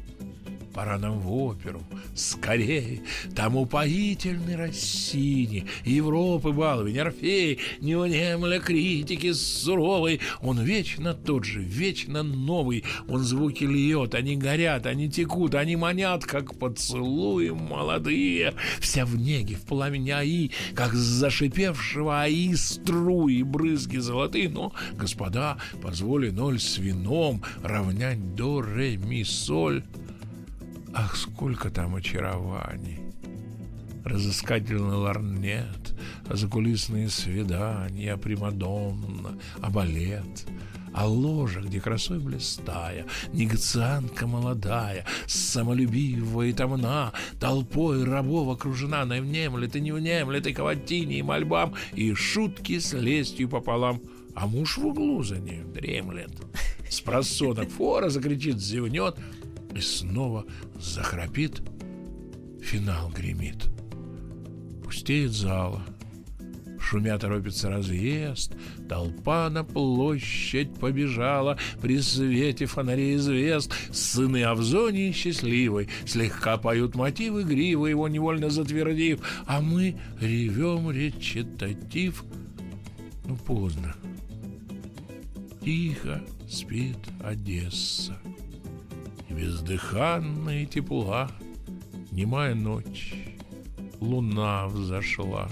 Пора 0.75 0.97
нам 0.97 1.19
в 1.19 1.33
оперу, 1.33 1.81
скорее, 2.15 3.01
Там 3.33 3.55
упоительный 3.55 4.57
Россини, 4.57 5.65
Европы 5.85 6.51
баловень, 6.51 6.99
Орфей, 6.99 7.59
Не 7.79 7.97
внемля 7.97 8.59
критики 8.59 9.31
суровой, 9.31 10.19
Он 10.41 10.61
вечно 10.61 11.13
тот 11.13 11.45
же, 11.45 11.61
вечно 11.61 12.23
новый, 12.23 12.83
Он 13.07 13.23
звуки 13.23 13.63
льет, 13.63 14.15
они 14.15 14.35
горят, 14.35 14.85
они 14.85 15.09
текут, 15.09 15.55
Они 15.55 15.77
манят, 15.77 16.25
как 16.25 16.59
поцелуи 16.59 17.51
молодые, 17.51 18.53
Вся 18.81 19.05
в 19.05 19.15
неге, 19.15 19.55
в 19.55 19.61
пламени 19.61 20.11
аи, 20.11 20.51
Как 20.73 20.93
зашипевшего 20.93 22.23
аи 22.23 22.53
струи, 22.55 23.43
брызги 23.43 23.97
золотые, 23.97 24.49
Но, 24.49 24.73
господа, 24.91 25.57
позволи 25.81 26.31
ноль 26.31 26.59
с 26.59 26.77
вином 26.77 27.43
Равнять 27.63 28.35
до 28.35 28.59
ре 28.61 28.97
ми 28.97 29.23
соль 29.23 29.81
Ах, 30.97 31.17
сколько 31.17 31.69
там 31.69 31.95
очарований! 31.95 32.99
Разыскательный 34.05 34.95
ларнет, 34.95 35.93
закулисные 36.29 37.09
свидания, 37.09 38.15
примадонна, 38.15 39.37
а 39.61 39.69
балет— 39.69 40.47
а 40.95 41.07
ложа, 41.07 41.59
где 41.59 41.81
красой 41.81 42.19
блистая, 42.19 43.05
негацианка 43.33 44.27
молодая, 44.27 45.05
самолюбивая 45.27 46.47
и 46.47 46.53
томна, 46.53 47.11
толпой 47.37 48.05
рабов 48.05 48.47
окружена, 48.47 49.03
не 49.03 49.19
внемлет 49.19 49.75
и 49.75 49.81
не 49.81 49.91
внемлет 49.91 50.47
и 50.47 50.53
каватине, 50.53 51.19
и 51.19 51.21
мольбам, 51.21 51.73
и 51.93 52.13
шутки 52.13 52.79
с 52.79 52.93
лестью 52.93 53.49
пополам, 53.49 54.01
а 54.35 54.47
муж 54.47 54.77
в 54.77 54.85
углу 54.85 55.21
за 55.21 55.37
ней 55.37 55.63
дремлет. 55.63 56.31
С 56.89 57.01
просонок 57.01 57.69
фора 57.69 58.07
закричит, 58.07 58.59
зевнет, 58.59 59.17
и 59.75 59.81
снова 59.81 60.45
захрапит, 60.79 61.61
финал 62.61 63.09
гремит. 63.09 63.67
Пустеет 64.83 65.31
зала, 65.31 65.83
шумя 66.79 67.17
торопится 67.17 67.69
разъезд, 67.69 68.53
толпа 68.87 69.49
на 69.49 69.63
площадь 69.63 70.73
побежала 70.75 71.57
при 71.81 71.99
свете 71.99 72.65
фонарей 72.67 73.17
звезд. 73.17 73.73
Сыны 73.91 74.43
Авзонии 74.43 75.11
счастливой 75.11 75.89
слегка 76.05 76.57
поют 76.57 76.95
мотивы 76.95 77.43
гривы, 77.43 77.89
его 77.89 78.07
невольно 78.07 78.49
затвердив, 78.49 79.19
а 79.45 79.59
мы 79.59 79.97
ревем 80.21 80.89
речитатив. 80.89 82.23
Ну, 83.25 83.35
поздно. 83.35 83.95
Тихо 85.63 86.21
спит 86.47 86.99
Одесса 87.23 88.15
бездыханная 89.35 90.65
тепла, 90.65 91.29
Немая 92.15 92.55
ночь, 92.55 93.13
луна 93.99 94.67
взошла. 94.67 95.49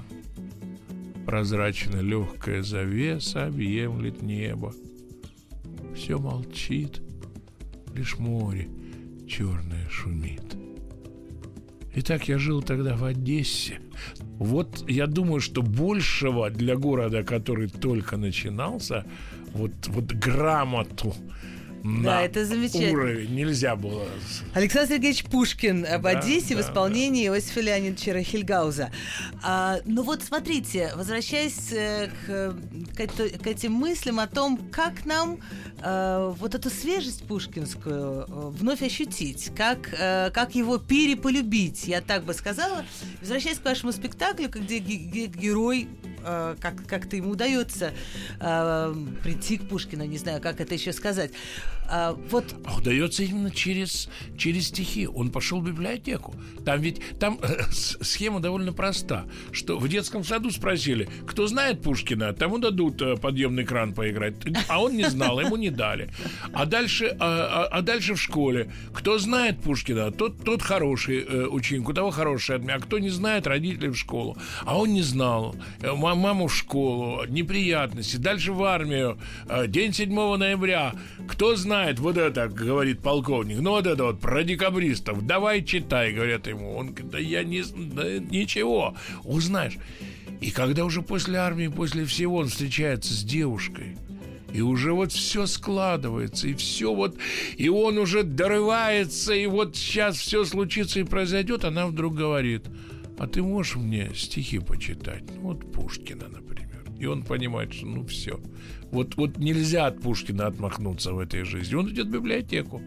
Прозрачно 1.26 1.98
легкая 1.98 2.64
завеса 2.64 3.48
объемлет 3.48 4.22
небо. 4.22 4.74
Все 5.94 6.18
молчит, 6.18 7.02
лишь 7.94 8.18
море 8.18 8.70
черное 9.28 9.90
шумит. 9.90 10.56
Итак, 11.96 12.30
я 12.30 12.38
жил 12.38 12.62
тогда 12.62 12.96
в 12.96 13.04
Одессе. 13.04 13.82
Вот 14.38 14.90
я 14.90 15.06
думаю, 15.08 15.42
что 15.42 15.62
большего 15.62 16.50
для 16.50 16.78
города, 16.78 17.24
который 17.24 17.68
только 17.68 18.16
начинался, 18.16 19.06
вот, 19.54 19.74
вот 19.88 20.14
грамоту 20.14 21.14
на 21.84 22.04
Да, 22.04 22.22
это 22.22 22.46
замечательно. 22.46 22.92
уровень 22.94 23.36
нельзя 23.36 23.76
было. 23.76 24.08
Александр 24.54 24.94
Сергеевич 24.94 25.26
Пушкин 25.26 25.86
об 25.86 26.04
Да, 26.04 26.10
Одессе 26.12 26.56
в 26.56 26.60
да, 26.60 26.62
исполнении 26.64 27.26
Иосифа 27.28 27.60
Леонидовича 27.60 28.14
Рахильгауза. 28.14 28.90
А, 29.44 29.80
ну 29.86 30.04
вот 30.04 30.24
смотрите, 30.24 30.92
возвращаясь 30.96 31.72
э, 31.74 32.10
к, 32.26 32.56
к 32.96 33.38
к 33.44 33.48
этим 33.48 33.74
мыслям 33.74 34.20
о 34.20 34.28
том, 34.28 34.58
как 34.72 35.06
нам 35.06 35.40
э, 35.82 36.34
вот 36.40 36.56
эту 36.56 36.70
свежесть 36.70 37.28
пушкинскую 37.28 38.26
э, 38.28 38.50
вновь 38.58 38.82
ощутить, 38.82 39.52
как, 39.56 39.94
э, 39.98 40.32
как 40.32 40.56
его 40.56 40.78
переполюбить, 40.78 41.88
я 41.88 42.00
так 42.02 42.24
бы 42.24 42.34
сказала. 42.34 42.86
Возвращаясь 43.20 43.60
к 43.60 43.66
вашему 43.66 43.92
спектаклю, 43.92 44.48
где, 44.50 44.80
ге- 44.80 45.26
герой 45.28 45.88
э, 46.24 46.56
как, 46.62 46.86
как-то 46.88 47.18
ему 47.18 47.32
удается 47.32 47.92
э, 48.40 48.96
прийти 49.22 49.58
к 49.58 49.68
Пушкину, 49.68 50.06
не 50.06 50.18
знаю, 50.18 50.42
как 50.42 50.62
это 50.62 50.74
еще 50.74 50.94
сказать. 50.94 51.32
А, 51.90 52.14
вот 52.30 52.56
А 52.66 52.78
удается 52.78 53.24
именно 53.24 53.52
через, 53.52 54.10
через 54.38 54.68
стихи. 54.68 55.08
Он 55.08 55.30
пошел 55.32 55.60
в 55.62 55.66
библиотеку. 55.66 56.34
Там 56.66 56.82
ведь 56.82 57.02
там 57.20 57.40
э, 57.42 57.64
с- 57.72 57.98
схема 58.02 58.40
довольно 58.40 58.74
проста. 58.74 59.26
Что 59.52 59.78
в 59.78 59.88
детском 59.88 60.24
саду 60.24 60.50
спросили, 60.52 61.08
кто 61.28 61.48
знает 61.48 61.82
Пушкина, 61.82 62.34
тому 62.34 62.58
дадут 62.58 63.02
э, 63.02 63.16
подъемный 63.18 63.66
кран 63.66 63.94
поиграть. 63.94 64.36
А 64.70 64.82
он 64.82 64.96
не 64.96 65.04
знал, 65.10 65.40
ему 65.40 65.56
не 65.58 65.70
дали. 65.70 66.10
А 66.54 66.66
дальше, 66.66 67.16
а, 67.20 67.68
а- 67.72 67.78
а 67.78 67.82
дальше 67.82 68.16
в 68.16 68.22
школе. 68.22 68.72
Кто 68.94 69.20
знает 69.20 69.60
Пушкина, 69.62 70.12
тот, 70.12 70.44
тот 70.44 70.62
хороший 70.62 71.20
э, 71.24 71.46
ученик, 71.48 71.90
у 71.90 71.94
того 71.94 72.12
хороший 72.12 72.56
отмя. 72.56 72.76
А 72.76 72.80
кто 72.80 72.98
не 73.00 73.10
знает, 73.10 73.46
родители 73.46 73.90
в 73.90 73.96
школу. 73.98 74.38
А 74.66 74.78
он 74.80 74.94
не 74.94 75.02
знал. 75.02 75.56
Э, 75.82 75.92
ма- 75.94 76.16
Маму 76.16 76.48
в 76.48 76.56
школу, 76.56 77.26
неприятности. 77.28 78.16
Дальше 78.18 78.54
в 78.54 78.64
армию. 78.64 79.18
Э, 79.50 79.68
День 79.68 79.92
7 79.94 80.38
ноября. 80.38 80.94
Кто 81.28 81.56
знает, 81.56 81.73
вот 82.00 82.18
это, 82.18 82.48
говорит 82.48 83.00
полковник, 83.00 83.60
ну 83.60 83.72
вот 83.72 83.88
это 83.88 84.04
вот 84.04 84.20
про 84.20 84.44
декабристов, 84.44 85.26
давай 85.26 85.64
читай, 85.64 86.14
говорят 86.14 86.48
ему. 86.48 86.76
Он 86.76 86.88
говорит, 86.88 87.10
да 87.10 87.20
я 87.20 87.44
не, 87.44 87.64
да 87.64 88.20
ничего, 88.20 88.96
узнаешь. 89.24 89.78
И 90.42 90.52
когда 90.52 90.86
уже 90.86 91.02
после 91.02 91.38
армии, 91.38 91.68
после 91.68 92.06
всего 92.06 92.38
он 92.38 92.48
встречается 92.48 93.14
с 93.14 93.24
девушкой, 93.24 93.98
и 94.54 94.62
уже 94.62 94.94
вот 94.94 95.12
все 95.12 95.46
складывается, 95.48 96.48
и 96.48 96.54
все 96.54 96.94
вот, 96.94 97.18
и 97.58 97.70
он 97.70 97.98
уже 97.98 98.24
дорывается, 98.24 99.34
и 99.34 99.48
вот 99.48 99.76
сейчас 99.76 100.18
все 100.18 100.46
случится 100.46 101.00
и 101.00 101.04
произойдет, 101.04 101.66
она 101.66 101.88
вдруг 101.88 102.16
говорит, 102.16 102.66
а 103.18 103.28
ты 103.28 103.42
можешь 103.42 103.76
мне 103.76 104.12
стихи 104.16 104.60
почитать? 104.60 105.24
Ну, 105.36 105.42
вот 105.42 105.72
Пушкина, 105.72 106.28
например. 106.30 106.73
И 107.00 107.06
он 107.06 107.24
понимает, 107.24 107.74
что 107.74 107.86
ну 107.86 108.06
все. 108.06 108.40
Вот, 108.92 109.16
вот 109.16 109.38
нельзя 109.38 109.88
от 109.88 110.02
Пушкина 110.02 110.48
отмахнуться 110.48 111.14
в 111.14 111.20
этой 111.20 111.44
жизни. 111.44 111.76
Он 111.76 111.90
идет 111.90 112.08
в 112.08 112.12
библиотеку. 112.12 112.82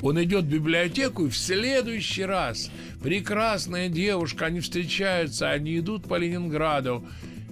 Он 0.00 0.22
идет 0.22 0.44
в 0.44 0.48
библиотеку, 0.48 1.26
и 1.26 1.30
в 1.30 1.36
следующий 1.36 2.24
раз 2.24 2.70
прекрасная 3.02 3.88
девушка, 3.88 4.46
они 4.46 4.58
встречаются, 4.58 5.48
они 5.48 5.78
идут 5.78 6.08
по 6.08 6.16
Ленинграду, 6.16 7.06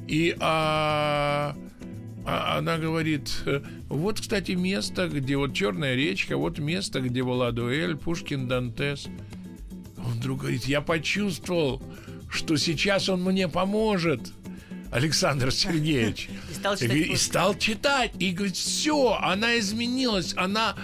и 0.08 0.36
а, 0.40 1.56
а 2.26 2.58
она 2.58 2.76
говорит, 2.78 3.30
«Э, 3.46 3.60
вот, 3.88 4.20
кстати, 4.20 4.52
место, 4.52 5.08
где 5.08 5.36
вот 5.36 5.54
Черная 5.54 5.94
речка, 5.94 6.36
вот 6.36 6.58
место, 6.58 7.00
где 7.00 7.22
была 7.22 7.52
дуэль, 7.52 7.96
Пушкин, 7.96 8.48
Дантес. 8.48 9.06
Он 9.96 10.12
вдруг 10.14 10.40
говорит, 10.40 10.64
я 10.64 10.80
почувствовал, 10.80 11.82
что 12.28 12.56
сейчас 12.56 13.08
он 13.08 13.22
мне 13.22 13.48
поможет. 13.48 14.32
Александр 14.90 15.52
Сергеевич. 15.52 16.28
И 16.50 16.54
стал 16.54 16.76
читать 16.76 16.96
И 16.96 17.16
стал 17.16 17.54
читать. 17.54 18.12
И 18.18 18.32
говорит, 18.32 18.56
все, 18.56 19.18
она 19.20 19.58
изменилась. 19.58 20.34
Она, 20.36 20.76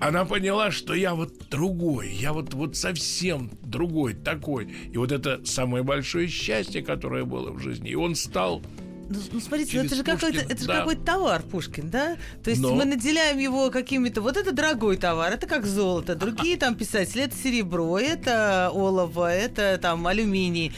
она 0.00 0.24
поняла, 0.24 0.70
что 0.70 0.94
я 0.94 1.14
вот 1.14 1.32
другой. 1.48 2.12
Я 2.12 2.32
вот, 2.32 2.54
вот 2.54 2.76
совсем 2.76 3.50
другой, 3.62 4.14
такой. 4.14 4.72
И 4.92 4.96
вот 4.96 5.12
это 5.12 5.44
самое 5.44 5.84
большое 5.84 6.28
счастье, 6.28 6.82
которое 6.82 7.24
было 7.24 7.50
в 7.50 7.60
жизни. 7.60 7.90
И 7.90 7.94
он 7.94 8.14
стал 8.14 8.62
Ну, 9.10 9.18
ну, 9.32 9.40
смотрите, 9.40 9.76
ну, 9.76 9.82
Через 9.82 9.86
это 9.86 9.96
же 9.96 10.04
какой-то, 10.04 10.40
это 10.40 10.66
да. 10.66 10.78
какой-то 10.78 11.02
товар 11.02 11.42
Пушкин, 11.42 11.90
да? 11.90 12.16
То 12.44 12.50
есть 12.50 12.62
Но- 12.62 12.76
мы 12.76 12.84
наделяем 12.84 13.38
его 13.38 13.68
какими-то... 13.70 14.22
Вот 14.22 14.36
это 14.36 14.52
дорогой 14.52 14.96
товар, 14.96 15.32
это 15.32 15.48
как 15.48 15.66
золото. 15.66 16.14
Другие 16.14 16.56
там 16.56 16.76
писатели, 16.76 17.24
это 17.24 17.36
серебро, 17.36 17.98
это 17.98 18.70
олово, 18.72 19.32
это 19.32 19.78
там 19.82 20.06
алюминий. 20.06 20.72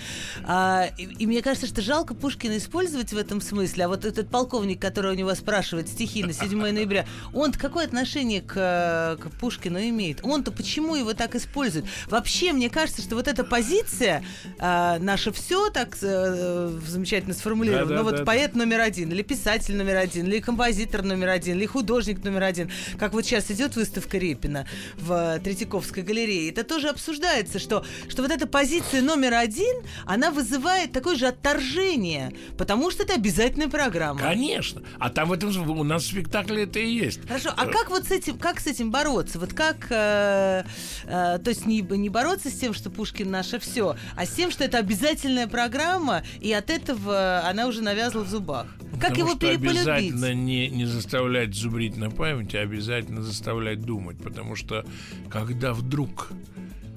А, 0.45 0.87
и, 0.97 1.05
и 1.05 1.27
мне 1.27 1.42
кажется, 1.42 1.66
что 1.66 1.83
жалко 1.83 2.14
Пушкина 2.14 2.57
использовать 2.57 3.12
в 3.12 3.18
этом 3.18 3.42
смысле. 3.42 3.85
А 3.85 3.88
вот 3.88 4.07
этот 4.07 4.31
полковник, 4.31 4.81
который 4.81 5.12
у 5.12 5.14
него 5.14 5.35
спрашивает 5.35 5.88
стихи 5.88 6.25
на 6.25 6.33
7 6.33 6.59
ноября, 6.73 7.05
он 7.35 7.53
какое 7.53 7.85
отношение 7.85 8.40
к, 8.40 9.18
к 9.21 9.31
Пушкину 9.40 9.79
имеет? 9.79 10.21
Он-то 10.23 10.53
почему 10.53 10.97
его 10.97 11.12
так 11.12 11.35
использует? 11.35 11.85
Вообще, 12.07 12.55
мне 12.55 12.71
кажется, 12.71 13.03
что 13.03 13.14
вот 13.14 13.29
эта 13.29 13.45
позиция, 13.45 14.25
а, 14.59 14.99
наше 15.01 15.33
все 15.33 15.68
так 15.68 15.99
э, 16.01 16.79
замечательно 16.87 17.35
сформулировано, 17.35 17.88
Да-да, 17.88 18.03
ну 18.03 18.05
вот 18.05 18.21
да-да. 18.24 18.38
поэт 18.38 18.54
номер 18.54 18.80
один, 18.80 19.11
или 19.12 19.22
писатель 19.22 19.76
номер 19.76 19.96
один, 19.96 20.26
или 20.26 20.40
композитор 20.40 21.02
номер 21.02 21.28
один, 21.28 21.56
или 21.56 21.66
художник 21.66 22.24
номер 22.24 22.44
один. 22.44 22.70
Как 22.98 23.12
вот 23.12 23.24
сейчас 23.24 23.50
идет 23.50 23.76
выставка 23.76 24.18
Репина 24.18 24.66
в 24.96 25.40
Третьяковской 25.40 26.02
галерее. 26.02 26.50
Это 26.50 26.64
тоже 26.64 26.88
обсуждается, 26.88 27.58
что, 27.58 27.85
что 28.08 28.22
вот 28.22 28.30
эта 28.30 28.46
позиция 28.46 29.02
номер 29.02 29.35
один, 29.35 29.82
она 30.06 30.30
вызывает 30.30 30.92
такое 30.92 31.16
же 31.16 31.26
отторжение, 31.26 32.32
потому 32.58 32.90
что 32.90 33.02
это 33.04 33.14
обязательная 33.14 33.68
программа. 33.68 34.20
Конечно. 34.20 34.82
А 34.98 35.11
там 35.11 35.28
в 35.28 35.32
этом 35.32 35.52
у 35.70 35.85
нас 35.85 36.04
в 36.04 36.06
спектакле 36.06 36.64
это 36.64 36.78
и 36.78 36.88
есть. 36.88 37.26
Хорошо, 37.26 37.50
а 37.56 37.66
как 37.66 37.90
вот 37.90 38.04
с 38.04 38.11
этим, 38.11 38.38
как 38.38 38.61
с 38.61 38.66
этим 38.66 38.90
бороться? 38.90 39.38
Вот 39.38 39.52
как, 39.52 39.87
э, 39.90 40.64
э, 41.04 41.38
то 41.38 41.48
есть 41.48 41.66
не, 41.66 41.80
не 41.80 42.08
бороться 42.08 42.50
с 42.50 42.54
тем, 42.54 42.74
что 42.74 42.90
Пушкин 42.90 43.30
наше 43.30 43.58
все, 43.58 43.96
а 44.16 44.26
с 44.26 44.30
тем, 44.30 44.50
что 44.50 44.64
это 44.64 44.78
обязательная 44.78 45.46
программа, 45.46 46.22
и 46.40 46.52
от 46.52 46.70
этого 46.70 47.42
она 47.46 47.66
уже 47.66 47.82
навязла 48.12 48.25
в 48.25 48.29
зубах. 48.29 48.66
Как 48.92 49.11
Потому 49.11 49.18
его 49.18 49.31
что 49.31 49.38
переполюбить? 49.40 49.79
обязательно 49.79 50.35
не, 50.35 50.68
не 50.68 50.85
заставлять 50.85 51.55
зубрить 51.55 51.96
на 51.96 52.11
память, 52.11 52.55
а 52.55 52.61
обязательно 52.61 53.22
заставлять 53.22 53.81
думать. 53.81 54.18
Потому 54.22 54.57
что 54.57 54.85
когда 55.29 55.72
вдруг 55.72 56.33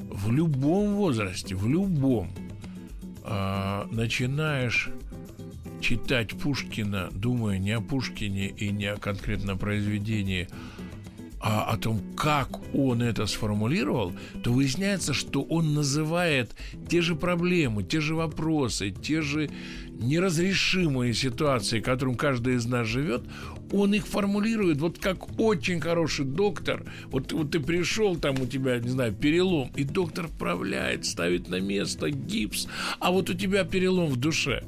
в 0.09 0.31
любом 0.31 0.95
возрасте, 0.95 1.55
в 1.55 1.67
любом, 1.67 2.31
а, 3.23 3.87
начинаешь 3.91 4.89
читать 5.81 6.37
Пушкина, 6.37 7.09
думая 7.11 7.57
не 7.57 7.71
о 7.71 7.81
Пушкине 7.81 8.47
и 8.47 8.69
не 8.71 8.85
о 8.85 8.97
конкретном 8.97 9.57
произведении, 9.57 10.47
а 11.47 11.61
о 11.61 11.77
том, 11.77 12.01
как 12.17 12.49
он 12.73 13.03
это 13.03 13.27
сформулировал, 13.27 14.13
то 14.43 14.51
выясняется, 14.51 15.13
что 15.13 15.43
он 15.43 15.75
называет 15.75 16.55
те 16.89 17.01
же 17.01 17.15
проблемы, 17.15 17.83
те 17.83 18.01
же 18.01 18.15
вопросы, 18.15 18.89
те 18.89 19.21
же 19.21 19.51
неразрешимые 19.91 21.13
ситуации, 21.13 21.81
которым 21.81 22.15
каждый 22.15 22.55
из 22.55 22.65
нас 22.65 22.87
живет, 22.87 23.21
он 23.71 23.93
их 23.93 24.07
формулирует 24.07 24.77
вот 24.79 24.97
как 24.97 25.39
очень 25.39 25.79
хороший 25.79 26.25
доктор. 26.25 26.83
Вот, 27.11 27.31
вот 27.31 27.51
ты 27.51 27.59
пришел, 27.59 28.15
там 28.15 28.41
у 28.41 28.47
тебя, 28.47 28.79
не 28.79 28.89
знаю, 28.89 29.13
перелом, 29.13 29.71
и 29.75 29.83
доктор 29.83 30.27
вправляет, 30.27 31.05
ставит 31.05 31.47
на 31.47 31.59
место 31.59 32.09
гипс, 32.09 32.67
а 32.99 33.11
вот 33.11 33.29
у 33.29 33.35
тебя 33.35 33.63
перелом 33.65 34.07
в 34.07 34.17
душе. 34.17 34.63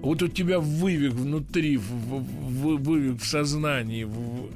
Вот 0.00 0.22
у 0.22 0.28
тебя 0.28 0.60
вывих 0.60 1.14
внутри, 1.14 1.78
в, 1.78 1.82
в- 1.82 2.24
в- 2.24 2.82
вывих 2.82 3.20
в 3.20 3.26
сознании, 3.26 4.04
в, 4.04 4.50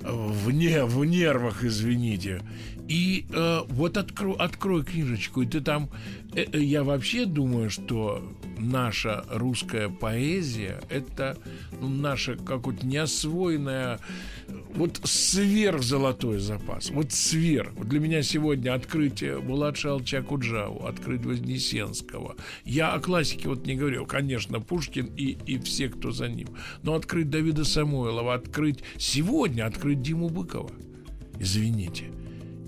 в, 0.00 0.50
не, 0.50 0.84
в 0.84 1.04
нервах, 1.04 1.64
извините. 1.64 2.42
И 2.88 3.26
э, 3.30 3.60
вот 3.68 3.96
откро, 3.96 4.34
открой 4.34 4.82
книжечку, 4.84 5.42
и 5.42 5.46
ты 5.46 5.60
там... 5.60 5.90
э, 6.34 6.46
э, 6.52 6.60
я 6.60 6.84
вообще 6.84 7.26
думаю, 7.26 7.68
что 7.68 8.22
наша 8.58 9.24
русская 9.30 9.88
поэзия 9.88 10.80
это 10.90 11.36
ну, 11.80 11.88
наша 11.88 12.36
какая-то 12.36 12.86
неосвоенная 12.86 14.00
вот 14.74 15.00
сверхзолотой 15.04 16.38
запас. 16.38 16.90
Вот 16.90 17.12
сверх. 17.12 17.72
Вот 17.74 17.88
для 17.88 18.00
меня 18.00 18.22
сегодня 18.22 18.74
открытие 18.74 19.40
Булат 19.40 19.76
Чакуджаву, 19.76 20.86
открыть 20.86 21.24
Вознесенского. 21.24 22.36
Я 22.64 22.92
о 22.92 23.00
классике 23.00 23.48
вот 23.48 23.66
не 23.66 23.74
говорю. 23.74 24.06
Конечно, 24.06 24.60
Пушкин 24.60 25.06
и, 25.16 25.36
и 25.46 25.58
все, 25.58 25.88
кто 25.88 26.10
за 26.10 26.28
ним. 26.28 26.48
Но 26.82 26.94
открыть 26.94 27.30
Давида 27.30 27.64
Самойлова, 27.64 28.34
открыть 28.34 28.82
сегодня, 28.96 29.66
открыть 29.66 30.02
Диму 30.02 30.28
Быкова. 30.28 30.70
Извините. 31.38 32.04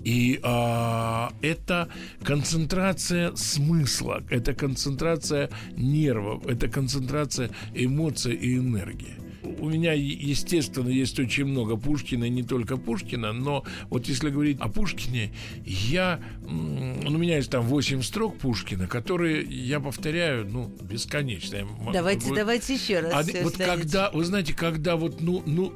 И 0.03 0.39
а, 0.43 1.31
это 1.41 1.89
концентрация 2.23 3.35
смысла, 3.35 4.23
это 4.29 4.53
концентрация 4.53 5.49
нервов, 5.75 6.45
это 6.47 6.67
концентрация 6.67 7.51
эмоций 7.73 8.33
и 8.33 8.57
энергии. 8.57 9.15
у 9.59 9.69
меня, 9.69 9.93
естественно, 9.93 10.89
есть 10.89 11.19
очень 11.19 11.45
много 11.45 11.77
Пушкина, 11.77 12.29
не 12.29 12.43
только 12.43 12.77
Пушкина, 12.77 13.33
но 13.33 13.63
вот 13.89 14.07
если 14.07 14.29
говорить 14.29 14.57
о 14.59 14.69
Пушкине, 14.69 15.31
я... 15.65 16.19
У 16.43 17.11
меня 17.17 17.37
есть 17.37 17.51
там 17.51 17.65
8 17.65 18.01
строк 18.01 18.37
Пушкина, 18.37 18.87
которые 18.87 19.43
я 19.43 19.79
повторяю, 19.79 20.47
ну, 20.47 20.71
бесконечно. 20.81 21.67
Давайте, 21.93 22.27
вот, 22.27 22.35
давайте 22.35 22.73
еще 22.73 22.99
раз. 22.99 23.13
А, 23.13 23.43
вот 23.43 23.57
когда, 23.57 24.09
вы 24.11 24.23
знаете, 24.25 24.53
когда 24.53 24.95
вот, 24.95 25.21
ну, 25.21 25.43
ну, 25.45 25.73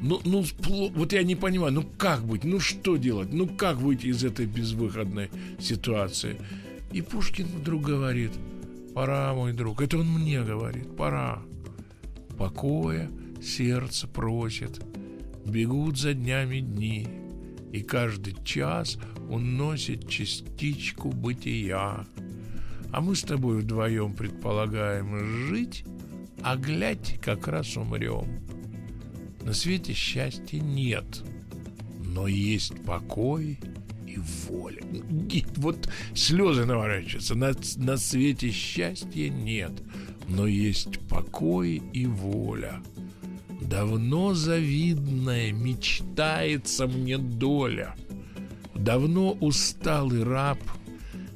ну, 0.00 0.20
ну, 0.24 0.44
вот 0.94 1.12
я 1.12 1.22
не 1.22 1.36
понимаю, 1.36 1.72
ну 1.72 1.84
как 1.96 2.24
быть, 2.24 2.44
ну 2.44 2.60
что 2.60 2.96
делать, 2.96 3.32
ну 3.32 3.46
как 3.46 3.78
выйти 3.78 4.06
из 4.06 4.24
этой 4.24 4.46
безвыходной 4.46 5.30
ситуации? 5.58 6.36
И 6.92 7.02
Пушкин 7.02 7.46
вдруг 7.46 7.82
говорит, 7.82 8.32
пора, 8.94 9.34
мой 9.34 9.52
друг, 9.52 9.82
это 9.82 9.98
он 9.98 10.08
мне 10.08 10.42
говорит, 10.42 10.96
пора. 10.96 11.42
Покоя 12.38 13.10
сердце 13.42 14.06
просит, 14.06 14.80
бегут 15.44 15.98
за 15.98 16.14
днями 16.14 16.60
дни, 16.60 17.08
и 17.72 17.82
каждый 17.82 18.36
час 18.44 18.98
уносит 19.28 20.08
частичку 20.08 21.10
бытия. 21.10 22.06
А 22.92 23.00
мы 23.00 23.16
с 23.16 23.22
тобой 23.22 23.58
вдвоем 23.58 24.14
предполагаем 24.14 25.18
жить, 25.48 25.84
а 26.42 26.56
глядь, 26.56 27.18
как 27.20 27.48
раз 27.48 27.76
умрем. 27.76 28.40
На 29.44 29.52
свете 29.52 29.92
счастья 29.92 30.58
нет, 30.58 31.22
но 32.02 32.26
есть 32.26 32.82
покой 32.84 33.58
и 34.06 34.16
воля. 34.48 34.82
Вот 35.56 35.88
слезы 36.14 36.64
наворачиваются. 36.64 37.34
На, 37.34 37.52
на 37.76 37.96
свете 37.98 38.50
счастья 38.50 39.28
нет, 39.28 39.72
но 40.28 40.46
есть 40.46 40.98
покой 41.08 41.82
и 41.92 42.06
воля. 42.06 42.80
Давно 43.60 44.32
завидная 44.32 45.52
мечтается 45.52 46.86
мне 46.86 47.18
доля. 47.18 47.94
Давно 48.74 49.32
усталый 49.32 50.24
раб 50.24 50.58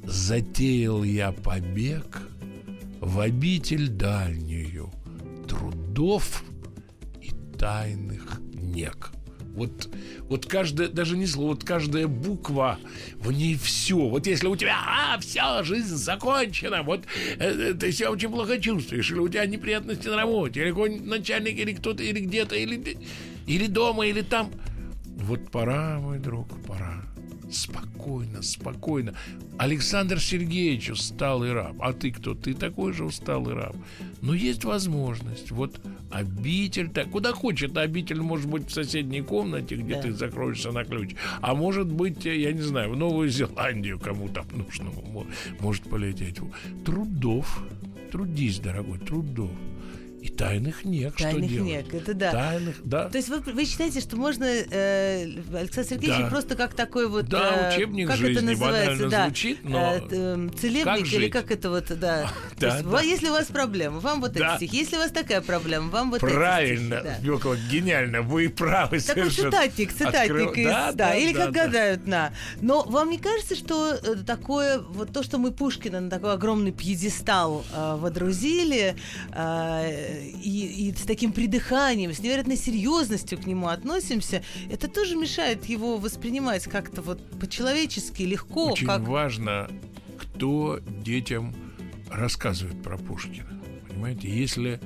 затеял 0.03 1.03
я 1.03 1.31
побег 1.31 2.27
в 3.01 3.19
обитель 3.19 3.87
дальнюю 3.87 4.91
трудов 5.47 6.43
тайных 7.59 8.39
нек. 8.53 9.11
Вот, 9.55 9.89
вот 10.29 10.45
каждая, 10.45 10.87
даже 10.87 11.17
не 11.17 11.25
слово, 11.25 11.49
вот 11.49 11.63
каждая 11.65 12.07
буква, 12.07 12.79
в 13.15 13.31
ней 13.31 13.57
все. 13.57 13.97
Вот 13.97 14.25
если 14.25 14.47
у 14.47 14.55
тебя, 14.55 14.77
а, 14.87 15.19
все, 15.19 15.63
жизнь 15.63 15.95
закончена, 15.95 16.83
вот 16.83 17.01
э, 17.39 17.71
э, 17.71 17.73
ты 17.73 17.91
себя 17.91 18.11
очень 18.11 18.29
плохо 18.29 18.59
чувствуешь, 18.59 19.11
или 19.11 19.19
у 19.19 19.27
тебя 19.27 19.45
неприятности 19.45 20.07
на 20.07 20.15
работе, 20.15 20.61
или 20.61 20.69
какой-нибудь 20.69 21.07
начальник, 21.07 21.59
или 21.59 21.73
кто-то, 21.73 22.01
или 22.03 22.21
где-то, 22.21 22.55
или, 22.55 22.97
или 23.47 23.67
дома, 23.67 24.07
или 24.07 24.21
там. 24.21 24.49
Вот 25.05 25.51
пора, 25.51 25.99
мой 25.99 26.19
друг, 26.19 26.47
пора. 26.65 27.03
Спокойно, 27.51 28.41
спокойно. 28.41 29.13
Александр 29.57 30.19
Сергеевич 30.19 30.91
усталый 30.91 31.53
раб. 31.53 31.75
А 31.79 31.93
ты 31.93 32.11
кто? 32.11 32.35
Ты 32.35 32.53
такой 32.53 32.93
же 32.93 33.05
усталый 33.05 33.55
раб. 33.55 33.75
Но 34.21 34.33
есть 34.33 34.63
возможность. 34.63 35.51
Вот 35.51 35.81
обитель, 36.11 36.89
так, 36.89 37.09
куда 37.09 37.33
хочет, 37.33 37.75
обитель 37.77 38.21
может 38.21 38.47
быть 38.49 38.69
в 38.69 38.73
соседней 38.73 39.21
комнате, 39.21 39.75
где 39.75 39.95
да. 39.95 40.01
ты 40.01 40.13
закроешься 40.13 40.71
на 40.71 40.83
ключ. 40.83 41.15
А 41.41 41.55
может 41.55 41.91
быть, 41.91 42.25
я 42.25 42.51
не 42.53 42.61
знаю, 42.61 42.91
в 42.91 42.97
Новую 42.97 43.29
Зеландию 43.29 43.99
кому 43.99 44.29
там 44.29 44.45
нужно, 44.51 44.91
может 45.59 45.83
полететь. 45.83 46.37
Трудов. 46.85 47.63
Трудись, 48.11 48.59
дорогой, 48.59 48.97
трудов. 48.97 49.51
И 50.21 50.27
тайных 50.27 50.83
нет, 50.83 51.15
тайных 51.15 51.49
что 51.49 51.61
нет, 51.61 51.93
это 51.93 52.13
да. 52.13 52.31
Тайных, 52.31 52.75
да. 52.83 53.09
То 53.09 53.17
есть 53.17 53.29
вы, 53.29 53.39
вы 53.39 53.65
считаете, 53.65 54.01
что 54.01 54.17
можно 54.17 54.43
э, 54.43 55.23
Александр 55.53 55.89
Сергеевич 55.89 56.19
да. 56.23 56.27
просто 56.27 56.55
как 56.55 56.73
такой 56.73 57.07
вот... 57.07 57.27
Да, 57.27 57.71
э, 57.71 57.75
учебник 57.75 58.07
как 58.07 58.17
жизни 58.17 58.35
это 58.35 58.45
называется, 58.45 59.09
да, 59.09 59.25
звучит, 59.25 59.59
но... 59.63 59.93
Э, 59.93 60.01
э, 60.11 60.49
целебник 60.59 60.85
как 60.85 61.13
или 61.13 61.29
как 61.29 61.51
это 61.51 61.69
вот, 61.69 61.85
да. 61.87 62.29
да, 62.59 62.75
есть, 62.75 62.89
да. 62.89 63.01
Если 63.01 63.29
у 63.29 63.31
вас 63.31 63.45
проблема, 63.45 63.99
вам 63.99 64.19
вот 64.19 64.33
да. 64.33 64.55
эти 64.55 64.65
стихи. 64.65 64.77
Если 64.77 64.97
у 64.97 64.99
вас 64.99 65.11
такая 65.11 65.41
проблема, 65.41 65.89
вам 65.89 66.11
вот 66.11 66.19
Правильно, 66.19 66.95
эти 66.95 67.01
стихи. 67.07 67.27
Правильно, 67.29 67.55
да. 67.55 67.55
гениально, 67.71 68.21
вы 68.21 68.49
правы 68.49 68.99
Такой 68.99 69.29
цитатник, 69.29 69.93
цитатник. 69.93 70.19
Открыл... 70.19 70.51
Из, 70.51 70.65
да, 70.65 70.87
да, 70.87 70.91
да, 70.91 71.15
или 71.15 71.33
да, 71.33 71.45
как 71.45 71.53
да. 71.53 71.65
гадают 71.65 72.07
на. 72.07 72.33
Но 72.61 72.83
вам 72.83 73.09
не 73.09 73.19
кажется, 73.19 73.55
что 73.55 73.93
э, 73.93 74.15
такое, 74.25 74.79
вот 74.79 75.13
то, 75.13 75.23
что 75.23 75.37
мы 75.37 75.51
Пушкина 75.51 76.01
на 76.01 76.09
такой 76.09 76.33
огромный 76.33 76.71
пьедестал 76.71 77.63
э, 77.73 77.95
водрузили, 77.97 78.95
э, 79.33 80.08
и, 80.41 80.89
и 80.89 80.93
с 80.93 81.01
таким 81.01 81.31
придыханием, 81.31 82.13
с 82.13 82.19
невероятной 82.19 82.57
серьезностью 82.57 83.37
к 83.37 83.45
нему 83.45 83.67
относимся, 83.67 84.43
это 84.69 84.87
тоже 84.87 85.15
мешает 85.15 85.65
его 85.65 85.97
воспринимать 85.97 86.63
как-то 86.65 87.01
вот 87.01 87.27
по-человечески, 87.39 88.23
легко. 88.23 88.71
Очень 88.71 88.87
как... 88.87 89.01
важно, 89.01 89.69
кто 90.17 90.79
детям 91.03 91.55
рассказывает 92.11 92.81
про 92.81 92.97
Пушкина. 92.97 93.61
Понимаете, 93.87 94.29
если, 94.29 94.79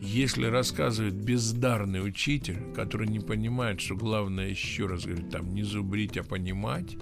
если 0.00 0.46
рассказывает 0.46 1.14
бездарный 1.14 2.06
учитель, 2.06 2.58
который 2.74 3.08
не 3.08 3.20
понимает, 3.20 3.80
что 3.80 3.96
главное, 3.96 4.48
еще 4.48 4.86
раз 4.86 5.04
говорю, 5.04 5.28
там 5.30 5.54
не 5.54 5.62
зубрить, 5.62 6.16
а 6.16 6.22
понимать, 6.22 6.96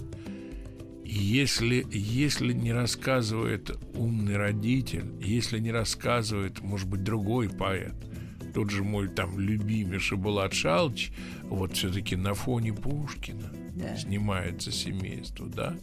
если, 1.08 1.86
если 1.90 2.52
не 2.52 2.72
рассказывает 2.72 3.70
умный 3.94 4.36
родитель, 4.36 5.04
если 5.20 5.58
не 5.58 5.70
рассказывает, 5.70 6.60
может 6.60 6.88
быть, 6.88 7.04
другой 7.04 7.48
поэт, 7.48 7.94
тот 8.52 8.70
же 8.70 8.82
мой 8.82 9.08
там 9.08 9.38
любимый 9.38 9.98
Шабулат 9.98 10.52
Шалч, 10.52 11.10
вот 11.44 11.74
все-таки 11.74 12.16
на 12.16 12.34
фоне 12.34 12.72
Пушкина 12.72 13.52
да. 13.74 13.96
снимается 13.96 14.72
семейство, 14.72 15.46
да? 15.46 15.76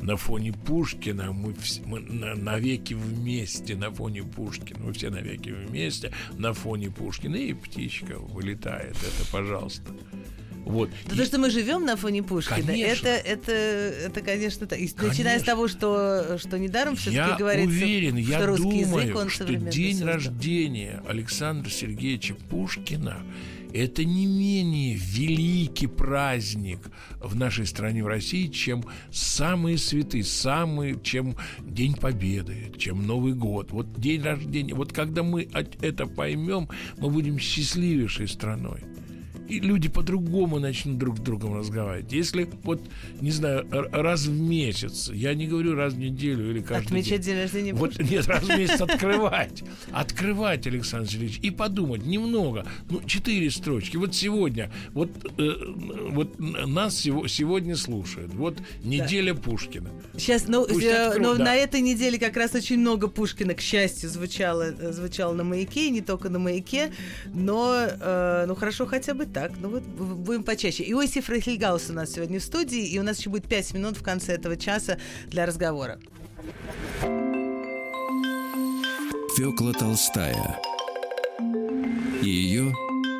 На 0.00 0.16
фоне 0.16 0.52
Пушкина 0.52 1.32
мы, 1.32 1.52
вс- 1.52 1.82
мы 1.84 2.00
на, 2.00 2.34
навеки 2.34 2.94
вместе, 2.94 3.74
на 3.74 3.90
фоне 3.90 4.22
Пушкина, 4.22 4.78
мы 4.84 4.92
все 4.92 5.10
навеки 5.10 5.50
вместе, 5.50 6.12
на 6.38 6.52
фоне 6.52 6.90
Пушкина, 6.90 7.36
и 7.36 7.52
птичка 7.52 8.18
вылетает, 8.18 8.96
это 8.96 9.30
пожалуйста. 9.32 9.92
Вот. 10.64 10.90
Да 11.06 11.14
и... 11.14 11.18
То, 11.18 11.24
что 11.24 11.38
мы 11.38 11.50
живем 11.50 11.84
на 11.84 11.96
фоне 11.96 12.22
Пушкина, 12.22 12.70
это, 12.70 13.08
это, 13.08 13.52
это, 13.52 14.20
конечно, 14.20 14.66
так. 14.66 14.78
начиная 14.78 15.38
с 15.38 15.42
того, 15.42 15.68
что, 15.68 16.38
что 16.38 16.58
недаром 16.58 16.96
все-таки 16.96 17.38
говорится, 17.38 17.68
уверен, 17.68 18.22
что 18.22 18.30
я 18.30 18.46
русский 18.46 18.84
думаю, 18.84 19.02
язык, 19.02 19.16
он 19.16 19.28
что 19.30 19.44
день 19.44 20.02
рождения 20.02 21.02
Александра 21.08 21.70
Сергеевича 21.70 22.34
Пушкина 22.34 23.22
это 23.72 24.04
не 24.04 24.26
менее 24.26 24.96
великий 24.96 25.86
праздник 25.86 26.80
в 27.20 27.36
нашей 27.36 27.66
стране, 27.66 28.02
в 28.02 28.06
России, 28.06 28.46
чем 28.46 28.84
самые 29.10 29.78
святые, 29.78 30.24
самые, 30.24 30.98
чем 31.02 31.36
День 31.60 31.94
Победы, 31.94 32.72
чем 32.78 33.06
Новый 33.06 33.34
год. 33.34 33.70
Вот 33.70 33.92
день 34.00 34.22
рождения. 34.22 34.74
Вот 34.74 34.92
когда 34.92 35.22
мы 35.22 35.48
это 35.80 36.06
поймем, 36.06 36.68
мы 36.98 37.10
будем 37.10 37.38
счастливейшей 37.38 38.28
страной 38.28 38.82
и 39.48 39.60
люди 39.60 39.88
по-другому 39.88 40.58
начнут 40.58 40.98
друг 40.98 41.18
с 41.18 41.20
другом 41.20 41.56
разговаривать. 41.56 42.12
Если 42.12 42.48
вот, 42.62 42.80
не 43.20 43.30
знаю, 43.30 43.66
раз 43.70 44.26
в 44.26 44.38
месяц, 44.38 45.10
я 45.12 45.34
не 45.34 45.46
говорю 45.46 45.74
раз 45.74 45.94
в 45.94 45.98
неделю 45.98 46.50
или 46.50 46.60
каждый 46.60 46.86
Отмечать 46.86 47.22
день. 47.22 47.34
день 47.34 47.42
рождения 47.42 47.74
Вот 47.74 47.98
нет, 47.98 48.26
раз 48.26 48.44
в 48.44 48.48
месяц 48.48 48.80
открывать. 48.80 49.64
Открывать, 49.90 50.66
Александр 50.66 51.10
Сергеевич, 51.10 51.38
и 51.42 51.50
подумать 51.50 52.04
немного. 52.04 52.66
Ну, 52.90 53.00
четыре 53.06 53.50
строчки. 53.50 53.96
Вот 53.96 54.14
сегодня, 54.14 54.70
вот, 54.92 55.10
э, 55.38 55.52
вот 56.10 56.38
нас 56.38 56.98
сегодня 56.98 57.76
слушают. 57.76 58.34
Вот 58.34 58.58
неделя 58.82 59.32
да. 59.32 59.40
Пушкина. 59.40 59.90
Сейчас, 60.16 60.46
ну, 60.46 60.66
э, 60.66 61.18
но 61.18 61.34
да. 61.34 61.44
на 61.44 61.54
этой 61.54 61.80
неделе 61.80 62.18
как 62.18 62.36
раз 62.36 62.54
очень 62.54 62.78
много 62.78 63.08
Пушкина, 63.08 63.54
к 63.54 63.60
счастью, 63.60 64.10
звучало, 64.10 64.72
звучало 64.92 65.32
на 65.32 65.44
маяке, 65.44 65.86
и 65.86 65.90
не 65.90 66.02
только 66.02 66.28
на 66.28 66.38
маяке, 66.38 66.92
но, 67.32 67.86
э, 67.88 68.44
ну, 68.46 68.54
хорошо 68.54 68.84
хотя 68.84 69.14
бы 69.14 69.24
так 69.24 69.37
так, 69.38 69.52
ну 69.60 69.68
вот 69.68 69.82
будем 69.84 70.42
почаще. 70.42 70.82
Иосиф 70.90 71.28
Рахильгаус 71.28 71.90
у 71.90 71.92
нас 71.92 72.12
сегодня 72.12 72.40
в 72.40 72.42
студии, 72.42 72.84
и 72.84 72.98
у 72.98 73.04
нас 73.04 73.18
еще 73.18 73.30
будет 73.30 73.46
5 73.46 73.74
минут 73.74 73.96
в 73.96 74.02
конце 74.02 74.34
этого 74.34 74.56
часа 74.56 74.98
для 75.26 75.46
разговора. 75.46 76.00
Фёкла 79.36 79.72
Толстая 79.74 80.58
и 82.20 82.28
ее 82.28 82.74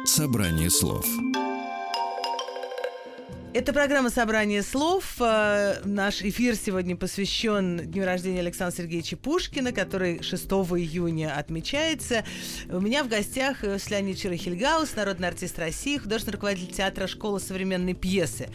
собрание 0.05 0.71
слов– 0.71 1.07
это 3.55 3.73
программа 3.73 4.11
«Собрание 4.11 4.63
слов». 4.63 5.17
Э, 5.21 5.81
наш 5.85 6.23
эфир 6.23 6.55
сегодня 6.55 6.97
посвящен 6.97 7.79
дню 7.79 8.05
рождения 8.05 8.41
Александра 8.41 8.77
Сергеевича 8.77 9.17
Пушкина, 9.17 9.73
который 9.73 10.23
6 10.23 10.45
июня 10.45 11.37
отмечается. 11.37 12.25
У 12.69 12.81
меня 12.81 13.03
в 13.03 13.09
гостях 13.09 13.63
Леонид 13.63 14.19
Черехельгаус, 14.19 14.95
народный 14.97 15.29
артист 15.29 15.59
России, 15.59 15.97
художественный 15.97 16.35
руководитель 16.35 16.75
театра 16.75 17.07
«Школа 17.07 17.39
современной 17.39 17.95
пьесы». 17.95 18.49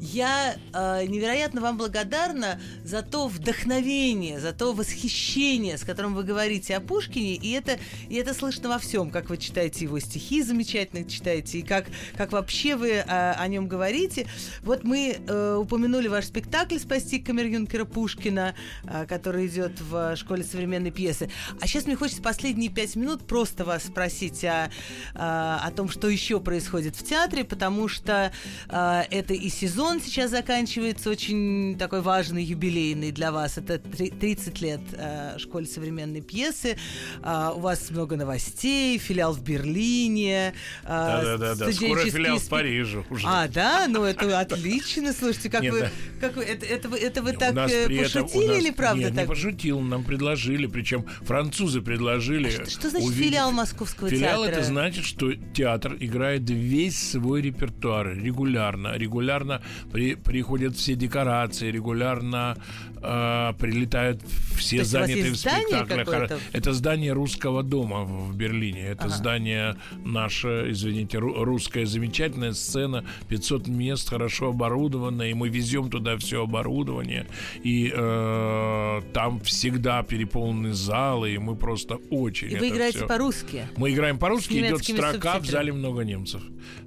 Я 0.00 0.56
э, 0.72 1.06
невероятно 1.06 1.60
вам 1.60 1.76
благодарна 1.76 2.60
за 2.84 3.02
то 3.02 3.26
вдохновение, 3.26 4.38
за 4.38 4.52
то 4.52 4.72
восхищение, 4.72 5.76
с 5.76 5.82
которым 5.82 6.14
вы 6.14 6.22
говорите 6.22 6.76
о 6.76 6.80
Пушкине, 6.80 7.34
и 7.34 7.50
это, 7.52 7.78
и 8.08 8.14
это 8.14 8.32
слышно 8.32 8.68
во 8.68 8.78
всем, 8.78 9.10
как 9.10 9.28
вы 9.28 9.38
читаете 9.38 9.84
его 9.84 9.98
стихи 9.98 10.42
замечательно 10.42 11.08
читаете, 11.08 11.58
и 11.58 11.62
как, 11.62 11.86
как 12.16 12.32
вообще 12.32 12.76
вы 12.76 12.90
э, 12.90 13.02
о 13.04 13.46
нем 13.48 13.66
говорите. 13.66 14.28
Вот 14.62 14.84
мы 14.84 15.16
э, 15.18 15.56
упомянули 15.56 16.06
ваш 16.06 16.26
спектакль 16.26 16.78
«Спасти 16.78 17.18
камер-юнкера 17.18 17.84
Пушкина», 17.84 18.54
э, 18.84 19.06
который 19.06 19.48
идет 19.48 19.80
в 19.80 20.14
школе 20.16 20.44
современной 20.44 20.92
пьесы. 20.92 21.28
А 21.60 21.66
сейчас 21.66 21.86
мне 21.86 21.96
хочется 21.96 22.22
последние 22.22 22.70
пять 22.70 22.94
минут 22.94 23.26
просто 23.26 23.64
вас 23.64 23.84
спросить 23.84 24.44
о, 24.44 24.70
о, 25.14 25.56
о 25.56 25.70
том, 25.72 25.88
что 25.88 26.08
еще 26.08 26.38
происходит 26.38 26.94
в 26.94 27.04
театре, 27.04 27.42
потому 27.42 27.88
что 27.88 28.32
э, 28.68 29.02
это 29.10 29.34
и 29.34 29.48
сезон 29.48 29.87
сейчас 29.96 30.30
заканчивается, 30.30 31.10
очень 31.10 31.76
такой 31.78 32.00
важный, 32.00 32.44
юбилейный 32.44 33.12
для 33.12 33.32
вас. 33.32 33.58
Это 33.58 33.78
30 33.78 34.60
лет 34.60 34.80
э, 34.92 35.38
школе 35.38 35.66
современной 35.66 36.20
пьесы. 36.20 36.76
Э, 37.22 37.52
у 37.54 37.60
вас 37.60 37.90
много 37.90 38.16
новостей, 38.16 38.98
филиал 38.98 39.32
в 39.32 39.42
Берлине. 39.42 40.54
Э, 40.84 41.36
Да-да-да, 41.38 41.72
скоро 41.72 42.00
филиал 42.04 42.38
в 42.38 42.48
Париже 42.48 43.04
уже. 43.10 43.26
А, 43.26 43.48
да? 43.48 43.86
Ну, 43.88 44.04
это 44.04 44.38
отлично. 44.38 45.12
Слушайте, 45.12 45.50
как 45.50 45.62
вы... 45.62 45.90
Как 46.20 46.36
вы 46.36 46.44
это, 46.44 46.66
это, 46.66 46.94
это 46.94 47.22
вы 47.22 47.32
так 47.32 47.56
э, 47.70 47.88
пошутили 47.88 48.58
или 48.58 48.70
правда 48.70 49.04
Нет, 49.04 49.14
так? 49.14 49.24
не 49.24 49.28
пошутил, 49.28 49.80
нам 49.80 50.04
предложили, 50.04 50.66
причем 50.66 51.04
французы 51.22 51.80
предложили. 51.80 52.48
А 52.48 52.50
что, 52.50 52.70
что 52.70 52.90
значит 52.90 53.10
филиал 53.12 53.52
Московского 53.52 54.08
филиал 54.08 54.42
театра? 54.42 54.46
Филиал 54.46 54.58
это 54.58 54.64
значит, 54.64 55.04
что 55.04 55.32
театр 55.34 55.96
играет 56.00 56.48
весь 56.50 57.10
свой 57.10 57.42
репертуар 57.42 58.16
регулярно. 58.16 58.96
Регулярно 58.96 59.62
при, 59.92 60.14
приходят 60.14 60.76
все 60.76 60.94
декорации, 60.94 61.70
регулярно 61.70 62.56
э, 63.02 63.52
прилетают 63.58 64.22
все 64.56 64.84
занятые 64.84 65.32
в 65.32 65.36
спектаклях. 65.36 66.40
Это 66.52 66.72
здание 66.72 67.12
русского 67.12 67.62
дома 67.62 68.04
в 68.04 68.36
Берлине. 68.36 68.82
Это 68.88 69.04
ага. 69.04 69.14
здание 69.14 69.76
наше, 70.04 70.66
извините, 70.70 71.18
русская 71.18 71.86
замечательная 71.86 72.52
сцена, 72.52 73.04
500 73.28 73.68
мест, 73.68 74.08
хорошо 74.08 74.50
оборудованная, 74.50 75.30
и 75.30 75.34
мы 75.34 75.48
везем 75.48 75.90
туда 75.90 76.16
все 76.16 76.42
оборудование, 76.42 77.26
и 77.62 77.92
э, 77.94 79.02
там 79.12 79.40
всегда 79.40 80.02
переполнены 80.02 80.72
залы, 80.72 81.34
и 81.34 81.38
мы 81.38 81.56
просто 81.56 81.96
очень. 82.10 82.50
И 82.52 82.56
вы 82.56 82.68
играете 82.68 83.06
по-русски? 83.06 83.68
Мы 83.76 83.92
играем 83.92 84.18
по-русски, 84.18 84.54
идет 84.54 84.84
строка, 84.84 85.38
в 85.38 85.46
зале 85.46 85.72
много 85.72 86.02
немцев. 86.02 86.42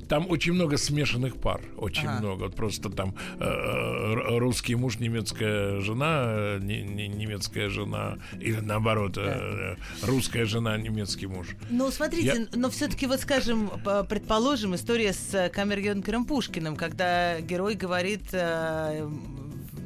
Там 0.07 0.25
очень 0.29 0.51
много 0.51 0.75
смешанных 0.75 1.37
пар, 1.37 1.61
очень 1.77 2.07
ага. 2.07 2.19
много. 2.19 2.43
Вот 2.43 2.55
просто 2.55 2.89
там 2.89 3.15
э, 3.39 3.45
э 3.45 4.37
русский 4.39 4.75
муж, 4.75 4.99
немецкая 4.99 5.79
жена, 5.79 6.00
э, 6.05 6.59
не, 6.61 6.81
не, 6.81 7.07
немецкая 7.07 7.69
жена, 7.69 8.17
или 8.39 8.59
наоборот, 8.59 9.13
да. 9.13 9.37
э, 9.37 9.75
русская 10.03 10.45
жена, 10.45 10.77
немецкий 10.77 11.27
муж. 11.27 11.55
Ну, 11.69 11.91
смотрите, 11.91 12.47
Я... 12.51 12.57
но 12.59 12.69
все-таки 12.69 13.07
вот, 13.07 13.19
скажем, 13.19 13.71
предположим, 14.09 14.75
история 14.75 15.13
с 15.13 15.49
камер-юнкером 15.49 16.25
Пушкиным, 16.25 16.75
когда 16.75 17.39
герой 17.41 17.75
говорит 17.75 18.23
э, 18.31 19.09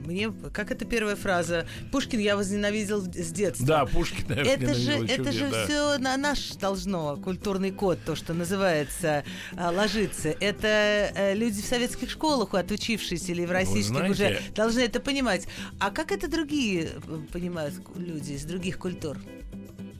мне, 0.05 0.31
как 0.53 0.71
это 0.71 0.85
первая 0.85 1.15
фраза? 1.15 1.67
Пушкин 1.91 2.19
я 2.19 2.35
возненавидел 2.35 3.01
с 3.01 3.31
детства. 3.31 3.65
Да, 3.65 3.85
Пушкин 3.85 4.33
я 4.33 4.53
Это 4.53 4.73
же, 4.73 4.91
это 5.05 5.31
же 5.31 5.49
да. 5.49 5.65
все 5.65 5.97
на 5.97 6.17
наш 6.17 6.51
должно, 6.55 7.17
культурный 7.17 7.71
код, 7.71 7.99
то, 8.05 8.15
что 8.15 8.33
называется, 8.33 9.23
а, 9.57 9.71
ложиться. 9.71 10.29
Это 10.39 11.11
э, 11.15 11.33
люди 11.35 11.61
в 11.61 11.65
советских 11.65 12.09
школах, 12.09 12.53
отучившиеся 12.53 13.31
или 13.31 13.45
в 13.45 13.51
российских 13.51 14.09
уже, 14.09 14.39
должны 14.55 14.81
это 14.81 14.99
понимать. 14.99 15.47
А 15.79 15.91
как 15.91 16.11
это 16.11 16.27
другие 16.27 16.89
э, 17.07 17.19
понимают 17.31 17.75
люди 17.95 18.33
из 18.33 18.43
других 18.45 18.77
культур? 18.77 19.17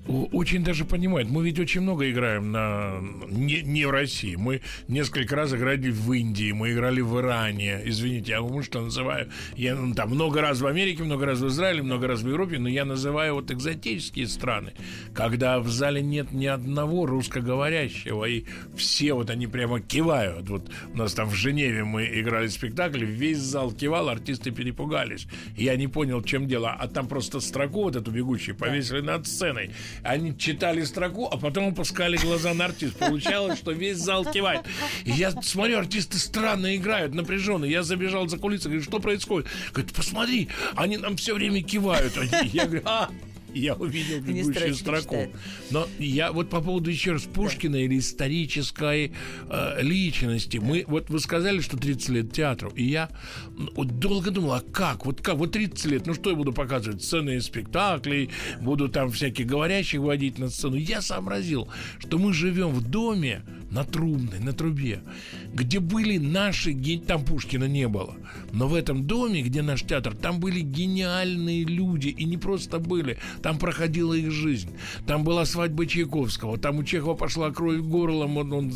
Очень 0.07 0.63
даже 0.63 0.85
понимает. 0.85 1.29
Мы 1.29 1.45
ведь 1.45 1.59
очень 1.59 1.81
много 1.81 2.09
играем 2.09 2.51
на 2.51 2.99
не, 3.27 3.61
не 3.63 3.85
в 3.85 3.91
России. 3.91 4.35
Мы 4.35 4.61
несколько 4.87 5.35
раз 5.35 5.53
играли 5.53 5.89
в 5.89 6.11
Индии, 6.13 6.51
мы 6.51 6.73
играли 6.73 7.01
в 7.01 7.19
Иране. 7.19 7.81
Извините, 7.85 8.33
я 8.33 8.41
вам 8.41 8.61
что 8.61 8.81
называю. 8.81 9.29
Я 9.55 9.75
ну, 9.75 9.95
там 9.95 10.11
много 10.11 10.41
раз 10.41 10.61
в 10.61 10.67
Америке, 10.67 11.03
много 11.03 11.25
раз 11.25 11.39
в 11.39 11.47
Израиле, 11.47 11.81
много 11.81 12.07
раз 12.07 12.21
в 12.21 12.29
Европе, 12.29 12.59
но 12.59 12.69
я 12.69 12.85
называю 12.85 13.35
вот 13.35 13.49
экзотические 13.49 14.27
страны, 14.27 14.73
когда 15.13 15.59
в 15.59 15.69
зале 15.69 16.01
нет 16.01 16.31
ни 16.31 16.45
одного 16.45 17.07
русскоговорящего, 17.07 18.25
и 18.25 18.45
все 18.75 19.13
вот 19.13 19.29
они 19.31 19.47
прямо 19.47 19.79
кивают. 19.79 20.49
Вот 20.49 20.69
у 20.93 20.97
нас 20.97 21.13
там 21.13 21.29
в 21.29 21.33
Женеве 21.35 21.83
мы 21.83 22.05
играли 22.05 22.47
спектакль, 22.47 23.03
весь 23.03 23.39
зал 23.39 23.71
кивал, 23.71 24.09
артисты 24.09 24.51
перепугались. 24.51 25.27
Я 25.57 25.75
не 25.75 25.87
понял, 25.87 26.19
в 26.19 26.25
чем 26.25 26.47
дело. 26.47 26.71
А 26.71 26.87
там 26.87 27.07
просто 27.07 27.39
строку 27.39 27.83
вот 27.83 27.95
эту 27.95 28.11
бегущую 28.11 28.55
повесили 28.55 29.01
над 29.01 29.25
сценой. 29.25 29.71
Они 30.03 30.37
читали 30.37 30.83
строку, 30.83 31.27
а 31.31 31.37
потом 31.37 31.69
опускали 31.69 32.17
глаза 32.17 32.53
на 32.53 32.65
артист. 32.65 32.97
Получалось, 32.97 33.57
что 33.57 33.71
весь 33.71 33.97
зал 33.97 34.25
кивает. 34.25 34.61
И 35.03 35.11
я 35.11 35.31
смотрю, 35.31 35.79
артисты 35.79 36.17
странно 36.17 36.75
играют, 36.75 37.13
напряженно. 37.13 37.65
Я 37.65 37.83
забежал 37.83 38.27
за 38.27 38.37
кулисы, 38.37 38.65
говорю, 38.65 38.83
что 38.83 38.99
происходит? 38.99 39.47
Говорит, 39.71 39.93
посмотри, 39.93 40.49
они 40.75 40.97
нам 40.97 41.17
все 41.17 41.33
время 41.33 41.61
кивают. 41.63 42.13
Я 42.43 42.65
говорю, 42.65 42.83
а, 42.85 43.09
я 43.59 43.75
увидел 43.75 44.19
бегущую 44.19 44.75
строку. 44.75 45.27
Но 45.71 45.87
я 45.97 46.31
вот 46.31 46.49
по 46.49 46.61
поводу 46.61 46.89
еще 46.89 47.13
раз 47.13 47.23
Пушкина 47.23 47.77
или 47.77 47.97
исторической 47.97 49.13
э, 49.49 49.81
личности. 49.81 50.57
Мы, 50.57 50.83
вот 50.87 51.09
вы 51.09 51.19
сказали, 51.19 51.61
что 51.61 51.77
30 51.77 52.09
лет 52.09 52.33
театру, 52.33 52.69
и 52.75 52.83
я 52.83 53.09
вот 53.75 53.99
долго 53.99 54.31
думал, 54.31 54.53
а 54.53 54.61
как? 54.61 55.05
Вот 55.05 55.21
как? 55.21 55.37
Вот 55.37 55.53
30 55.53 55.85
лет, 55.85 56.05
ну 56.05 56.13
что 56.13 56.31
я 56.31 56.35
буду 56.35 56.51
показывать? 56.51 57.01
Сцены 57.01 57.37
из 57.37 57.45
спектаклей, 57.45 58.29
буду 58.59 58.89
там 58.89 59.09
всяких 59.09 59.47
говорящих 59.47 60.01
водить 60.01 60.37
на 60.37 60.49
сцену. 60.49 60.75
Я 60.75 61.01
сообразил, 61.01 61.69
что 61.99 62.17
мы 62.17 62.33
живем 62.33 62.69
в 62.69 62.81
доме 62.81 63.43
на 63.71 63.83
Трубной, 63.83 64.39
на 64.39 64.53
Трубе, 64.53 65.01
где 65.53 65.79
были 65.79 66.17
наши, 66.17 66.73
там 66.99 67.25
Пушкина 67.25 67.65
не 67.65 67.87
было, 67.87 68.15
но 68.53 68.67
в 68.67 68.73
этом 68.73 69.05
доме, 69.05 69.41
где 69.41 69.61
наш 69.61 69.81
театр, 69.81 70.15
там 70.15 70.39
были 70.39 70.61
гениальные 70.61 71.65
люди, 71.65 72.07
и 72.07 72.23
не 72.25 72.37
просто 72.37 72.79
были, 72.79 73.17
там 73.45 73.59
проходила 73.59 74.15
их 74.15 74.31
жизнь. 74.31 74.71
Там 75.05 75.23
была 75.23 75.45
свадьба 75.45 75.85
Чайковского. 75.85 76.57
Там 76.57 76.79
у 76.79 76.83
Чехова 76.83 77.13
пошла 77.13 77.51
кровь 77.51 77.77
горлом. 77.77 78.37
Он, 78.37 78.51
он 78.51 78.73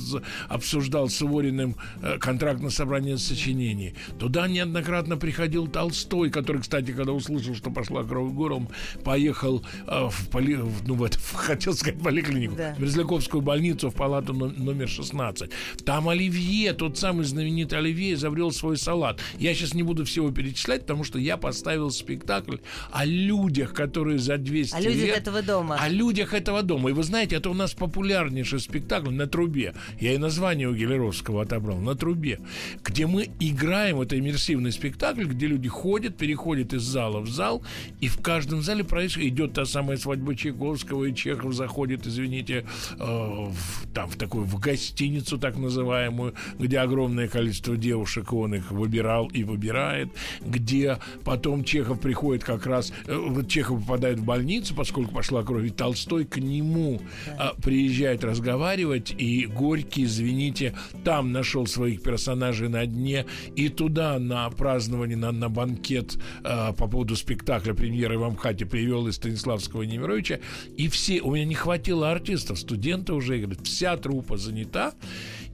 обсуждал 0.48 1.10
с 1.10 1.16
Сувориным 1.16 1.76
э, 2.04 2.20
контракт 2.20 2.62
на 2.62 2.70
собрание 2.70 3.18
сочинений. 3.18 3.96
Туда 4.20 4.48
неоднократно 4.48 5.18
приходил 5.18 5.68
Толстой, 5.68 6.30
который, 6.30 6.62
кстати, 6.62 6.92
когда 6.92 7.14
услышал, 7.14 7.56
что 7.56 7.72
пошла 7.72 8.04
кровь 8.04 8.32
горлом, 8.32 8.70
поехал 9.04 9.66
э, 9.88 10.10
в, 10.12 10.30
поли, 10.30 10.54
в, 10.58 10.88
ну, 10.88 10.94
в, 10.94 11.04
это, 11.04 11.18
хотел 11.34 11.74
сказать, 11.74 12.00
поликлинику, 12.00 12.54
да. 12.56 12.76
в 12.76 12.80
Мерзляковскую 12.80 13.42
больницу 13.42 13.90
в 13.90 13.96
палату 13.96 14.34
номер 14.34 14.88
16. 14.88 15.50
Там 15.84 16.10
Оливье, 16.10 16.74
тот 16.74 16.96
самый 16.96 17.26
знаменитый 17.26 17.80
Оливье, 17.80 18.14
изобрел 18.14 18.52
свой 18.52 18.78
салат. 18.78 19.20
Я 19.40 19.56
сейчас 19.56 19.74
не 19.74 19.82
буду 19.82 20.06
всего 20.06 20.30
перечислять, 20.30 20.82
потому 20.82 21.04
что 21.04 21.18
я 21.18 21.38
поставил 21.38 21.90
спектакль 21.90 22.58
о 22.92 23.04
людях, 23.04 23.74
которые 23.74 24.20
за 24.20 24.38
две 24.38 24.59
200 24.60 24.76
О 24.76 24.80
людях 24.82 25.08
лет. 25.08 25.18
этого 25.18 25.42
дома. 25.42 25.78
О 25.80 25.88
людях 25.90 26.34
этого 26.34 26.64
дома. 26.64 26.90
И 26.90 26.94
вы 26.94 27.04
знаете, 27.04 27.38
это 27.38 27.50
у 27.50 27.54
нас 27.54 27.74
популярнейший 27.74 28.60
спектакль 28.60 29.12
на 29.12 29.28
трубе. 29.28 29.74
Я 30.00 30.14
и 30.14 30.18
название 30.18 30.68
у 30.68 30.76
Гелеровского 30.76 31.44
отобрал. 31.44 31.78
На 31.78 31.96
трубе. 31.96 32.40
Где 32.84 33.08
мы 33.08 33.30
играем, 33.40 34.02
это 34.02 34.20
иммерсивный 34.20 34.72
спектакль, 34.72 35.24
где 35.24 35.48
люди 35.48 35.70
ходят, 35.70 36.18
переходят 36.18 36.74
из 36.74 36.82
зала 36.82 37.20
в 37.22 37.30
зал, 37.30 37.64
и 38.02 38.08
в 38.08 38.22
каждом 38.22 38.62
зале 38.62 38.84
происходит, 38.84 39.30
идет 39.34 39.54
та 39.54 39.66
самая 39.66 39.98
свадьба 39.98 40.36
Чайковского, 40.36 41.06
и 41.06 41.16
Чехов 41.16 41.54
заходит, 41.54 42.06
извините, 42.08 42.66
э, 42.98 43.04
в, 43.04 43.88
там 43.94 44.10
в 44.10 44.16
такую, 44.16 44.44
в 44.46 44.60
гостиницу 44.60 45.38
так 45.38 45.58
называемую, 45.58 46.34
где 46.58 46.80
огромное 46.80 47.28
количество 47.28 47.78
девушек, 47.78 48.34
он 48.34 48.56
их 48.56 48.72
выбирал 48.72 49.28
и 49.28 49.44
выбирает, 49.44 50.10
где 50.42 50.98
потом 51.24 51.64
Чехов 51.64 52.00
приходит 52.00 52.44
как 52.44 52.66
раз, 52.66 52.92
э, 53.08 53.44
Чехов 53.48 53.82
попадает 53.82 54.20
в 54.20 54.24
больницу, 54.24 54.39
больницу, 54.40 54.74
поскольку 54.74 55.14
пошла 55.14 55.44
кровь, 55.44 55.68
и 55.68 55.70
Толстой 55.70 56.24
к 56.24 56.38
нему 56.38 57.02
да. 57.26 57.50
а, 57.50 57.62
приезжает 57.62 58.24
разговаривать, 58.24 59.14
и 59.18 59.46
Горький, 59.46 60.06
извините, 60.06 60.74
там 61.04 61.34
нашел 61.34 61.68
своих 61.68 62.02
персонажей 62.02 62.70
на 62.70 62.86
дне, 62.86 63.26
и 63.58 63.68
туда 63.68 64.18
на 64.18 64.50
празднование, 64.50 65.18
на, 65.18 65.34
на 65.34 65.50
банкет 65.50 66.18
а, 66.44 66.72
по 66.72 66.88
поводу 66.88 67.18
спектакля 67.18 67.74
премьеры 67.74 68.18
в 68.18 68.24
Амхате 68.24 68.66
привел 68.66 69.08
и 69.08 69.12
Станиславского 69.12 69.84
Немировича, 69.84 70.40
и 70.78 70.88
все, 70.88 71.20
у 71.22 71.36
меня 71.36 71.44
не 71.44 71.56
хватило 71.56 72.10
артистов, 72.10 72.60
студенты 72.60 73.12
уже, 73.12 73.40
говорят, 73.40 73.68
вся 73.68 73.98
трупа 73.98 74.38
занята, 74.38 74.94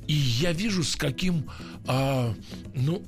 И 0.08 0.14
я 0.14 0.52
вижу, 0.52 0.84
с 0.84 0.96
каким, 0.96 1.50
а, 1.88 2.36
ну, 2.76 3.02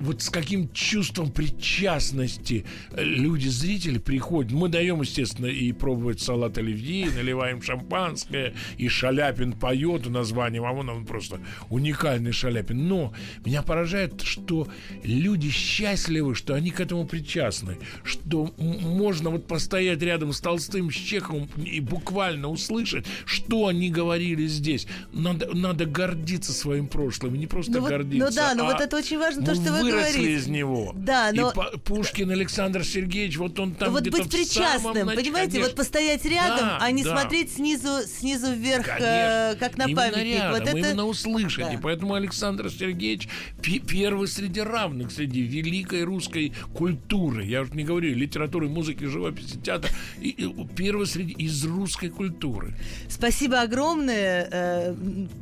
вот 0.00 0.22
с 0.22 0.30
каким 0.30 0.70
чувством 0.72 1.30
причастности 1.30 2.64
люди, 2.96 3.48
зрители 3.48 3.98
приходят. 3.98 4.52
Мы 4.52 4.68
даем, 4.68 5.00
естественно, 5.00 5.46
и 5.46 5.72
пробовать 5.72 6.20
салат 6.20 6.58
оливье, 6.58 7.10
наливаем 7.10 7.62
шампанское, 7.62 8.54
и 8.76 8.88
Шаляпин 8.88 9.52
поет 9.52 10.06
названием, 10.08 10.64
а 10.64 10.72
он, 10.72 10.88
он 10.88 11.06
просто 11.06 11.40
уникальный 11.70 12.32
Шаляпин. 12.32 12.88
Но 12.88 13.14
меня 13.44 13.62
поражает, 13.62 14.22
что 14.22 14.68
люди 15.02 15.50
счастливы, 15.50 16.34
что 16.34 16.54
они 16.54 16.70
к 16.70 16.80
этому 16.80 17.06
причастны, 17.06 17.78
что 18.02 18.52
можно 18.58 19.30
вот 19.30 19.46
постоять 19.46 20.02
рядом 20.02 20.32
с 20.32 20.40
Толстым, 20.40 20.90
с 20.90 20.94
Чеховым 20.94 21.48
и 21.64 21.80
буквально 21.80 22.48
услышать, 22.48 23.06
что 23.24 23.68
они 23.68 23.90
говорили 23.90 24.46
здесь. 24.46 24.86
Надо, 25.12 25.54
надо 25.54 25.86
гордиться 25.86 26.52
своим 26.52 26.88
прошлым, 26.88 27.34
не 27.34 27.46
просто 27.46 27.72
ну 27.72 27.86
гордиться. 27.86 28.26
Ну 28.26 28.34
да, 28.34 28.54
но 28.54 28.68
а 28.68 28.72
вот 28.72 28.80
это 28.80 28.96
очень 28.96 29.18
важно, 29.18 29.44
то, 29.44 29.54
что 29.54 29.72
вы 29.72 29.83
выросли 29.84 30.18
говорите. 30.18 30.32
из 30.34 30.46
него. 30.46 30.92
Да, 30.94 31.30
но... 31.32 31.50
И 31.50 31.78
Пушкин 31.78 32.30
Александр 32.30 32.84
Сергеевич, 32.84 33.36
вот 33.36 33.58
он 33.58 33.74
там 33.74 33.92
Вот 33.92 34.08
быть 34.08 34.30
причастным, 34.30 35.06
нач... 35.06 35.16
понимаете, 35.16 35.52
конечно. 35.52 35.60
вот 35.60 35.74
постоять 35.76 36.24
рядом, 36.24 36.58
да, 36.58 36.78
а 36.80 36.90
не 36.90 37.04
да. 37.04 37.18
смотреть 37.18 37.52
снизу, 37.52 38.00
снизу 38.06 38.52
вверх, 38.52 38.86
э, 38.88 39.56
как 39.58 39.76
на 39.76 39.84
именно 39.84 39.96
памятник. 39.96 40.34
Рядом, 40.34 40.52
вот 40.52 40.68
это... 40.68 40.78
именно 40.78 41.06
услышать. 41.06 41.64
Да. 41.64 41.72
И 41.72 41.76
поэтому 41.76 42.14
Александр 42.14 42.70
Сергеевич 42.70 43.28
первый 43.62 44.28
среди 44.28 44.60
равных, 44.60 45.10
среди 45.10 45.42
великой 45.42 46.04
русской 46.04 46.52
культуры. 46.74 47.44
Я 47.44 47.62
уже 47.62 47.72
не 47.72 47.84
говорю 47.84 48.14
литературы, 48.14 48.68
музыки, 48.68 49.04
живописи, 49.04 49.58
театра. 49.58 49.90
И, 50.20 50.30
и 50.30 50.66
первый 50.74 51.06
среди 51.06 51.32
из 51.32 51.64
русской 51.64 52.08
культуры. 52.08 52.74
Спасибо 53.08 53.60
огромное. 53.60 54.48
Э, 54.50 54.94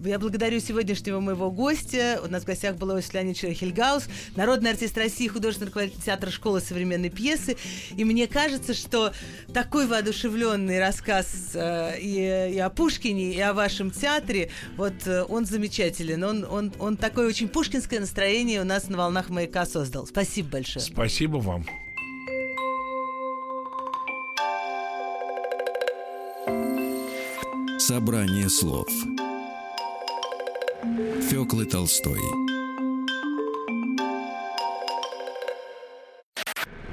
Я 0.04 0.18
благодарю 0.18 0.60
сегодняшнего 0.60 1.20
моего 1.20 1.50
гостя. 1.50 2.20
У 2.24 2.28
нас 2.28 2.42
в 2.42 2.46
гостях 2.46 2.76
был 2.76 2.92
Иосиф 2.92 3.14
Леонидович 3.14 3.58
Хельгаус, 3.58 4.04
народный 4.36 4.70
артист 4.70 4.96
России, 4.96 5.28
художественный 5.28 5.68
руководитель 5.68 6.00
театра 6.02 6.30
школы 6.30 6.60
современной 6.60 7.10
пьесы. 7.10 7.56
И 7.96 8.04
мне 8.04 8.26
кажется, 8.26 8.74
что 8.74 9.12
такой 9.52 9.86
воодушевленный 9.86 10.80
рассказ 10.80 11.50
э, 11.54 11.98
и, 12.00 12.54
и 12.54 12.58
о 12.58 12.70
Пушкине, 12.70 13.34
и 13.34 13.40
о 13.40 13.52
вашем 13.52 13.90
театре, 13.90 14.50
вот 14.76 15.06
э, 15.06 15.24
он 15.24 15.44
замечателен. 15.44 16.22
Он, 16.24 16.44
он, 16.44 16.72
он 16.78 16.96
такое 16.96 17.28
очень 17.28 17.48
пушкинское 17.48 18.00
настроение 18.00 18.60
у 18.60 18.64
нас 18.64 18.88
на 18.88 18.98
волнах 18.98 19.28
маяка 19.28 19.66
создал. 19.66 20.06
Спасибо 20.06 20.50
большое. 20.50 20.84
Спасибо 20.84 21.36
вам. 21.36 21.66
Собрание 27.78 28.48
слов 28.48 28.88
Фёклы 31.28 31.66
Толстой 31.66 32.20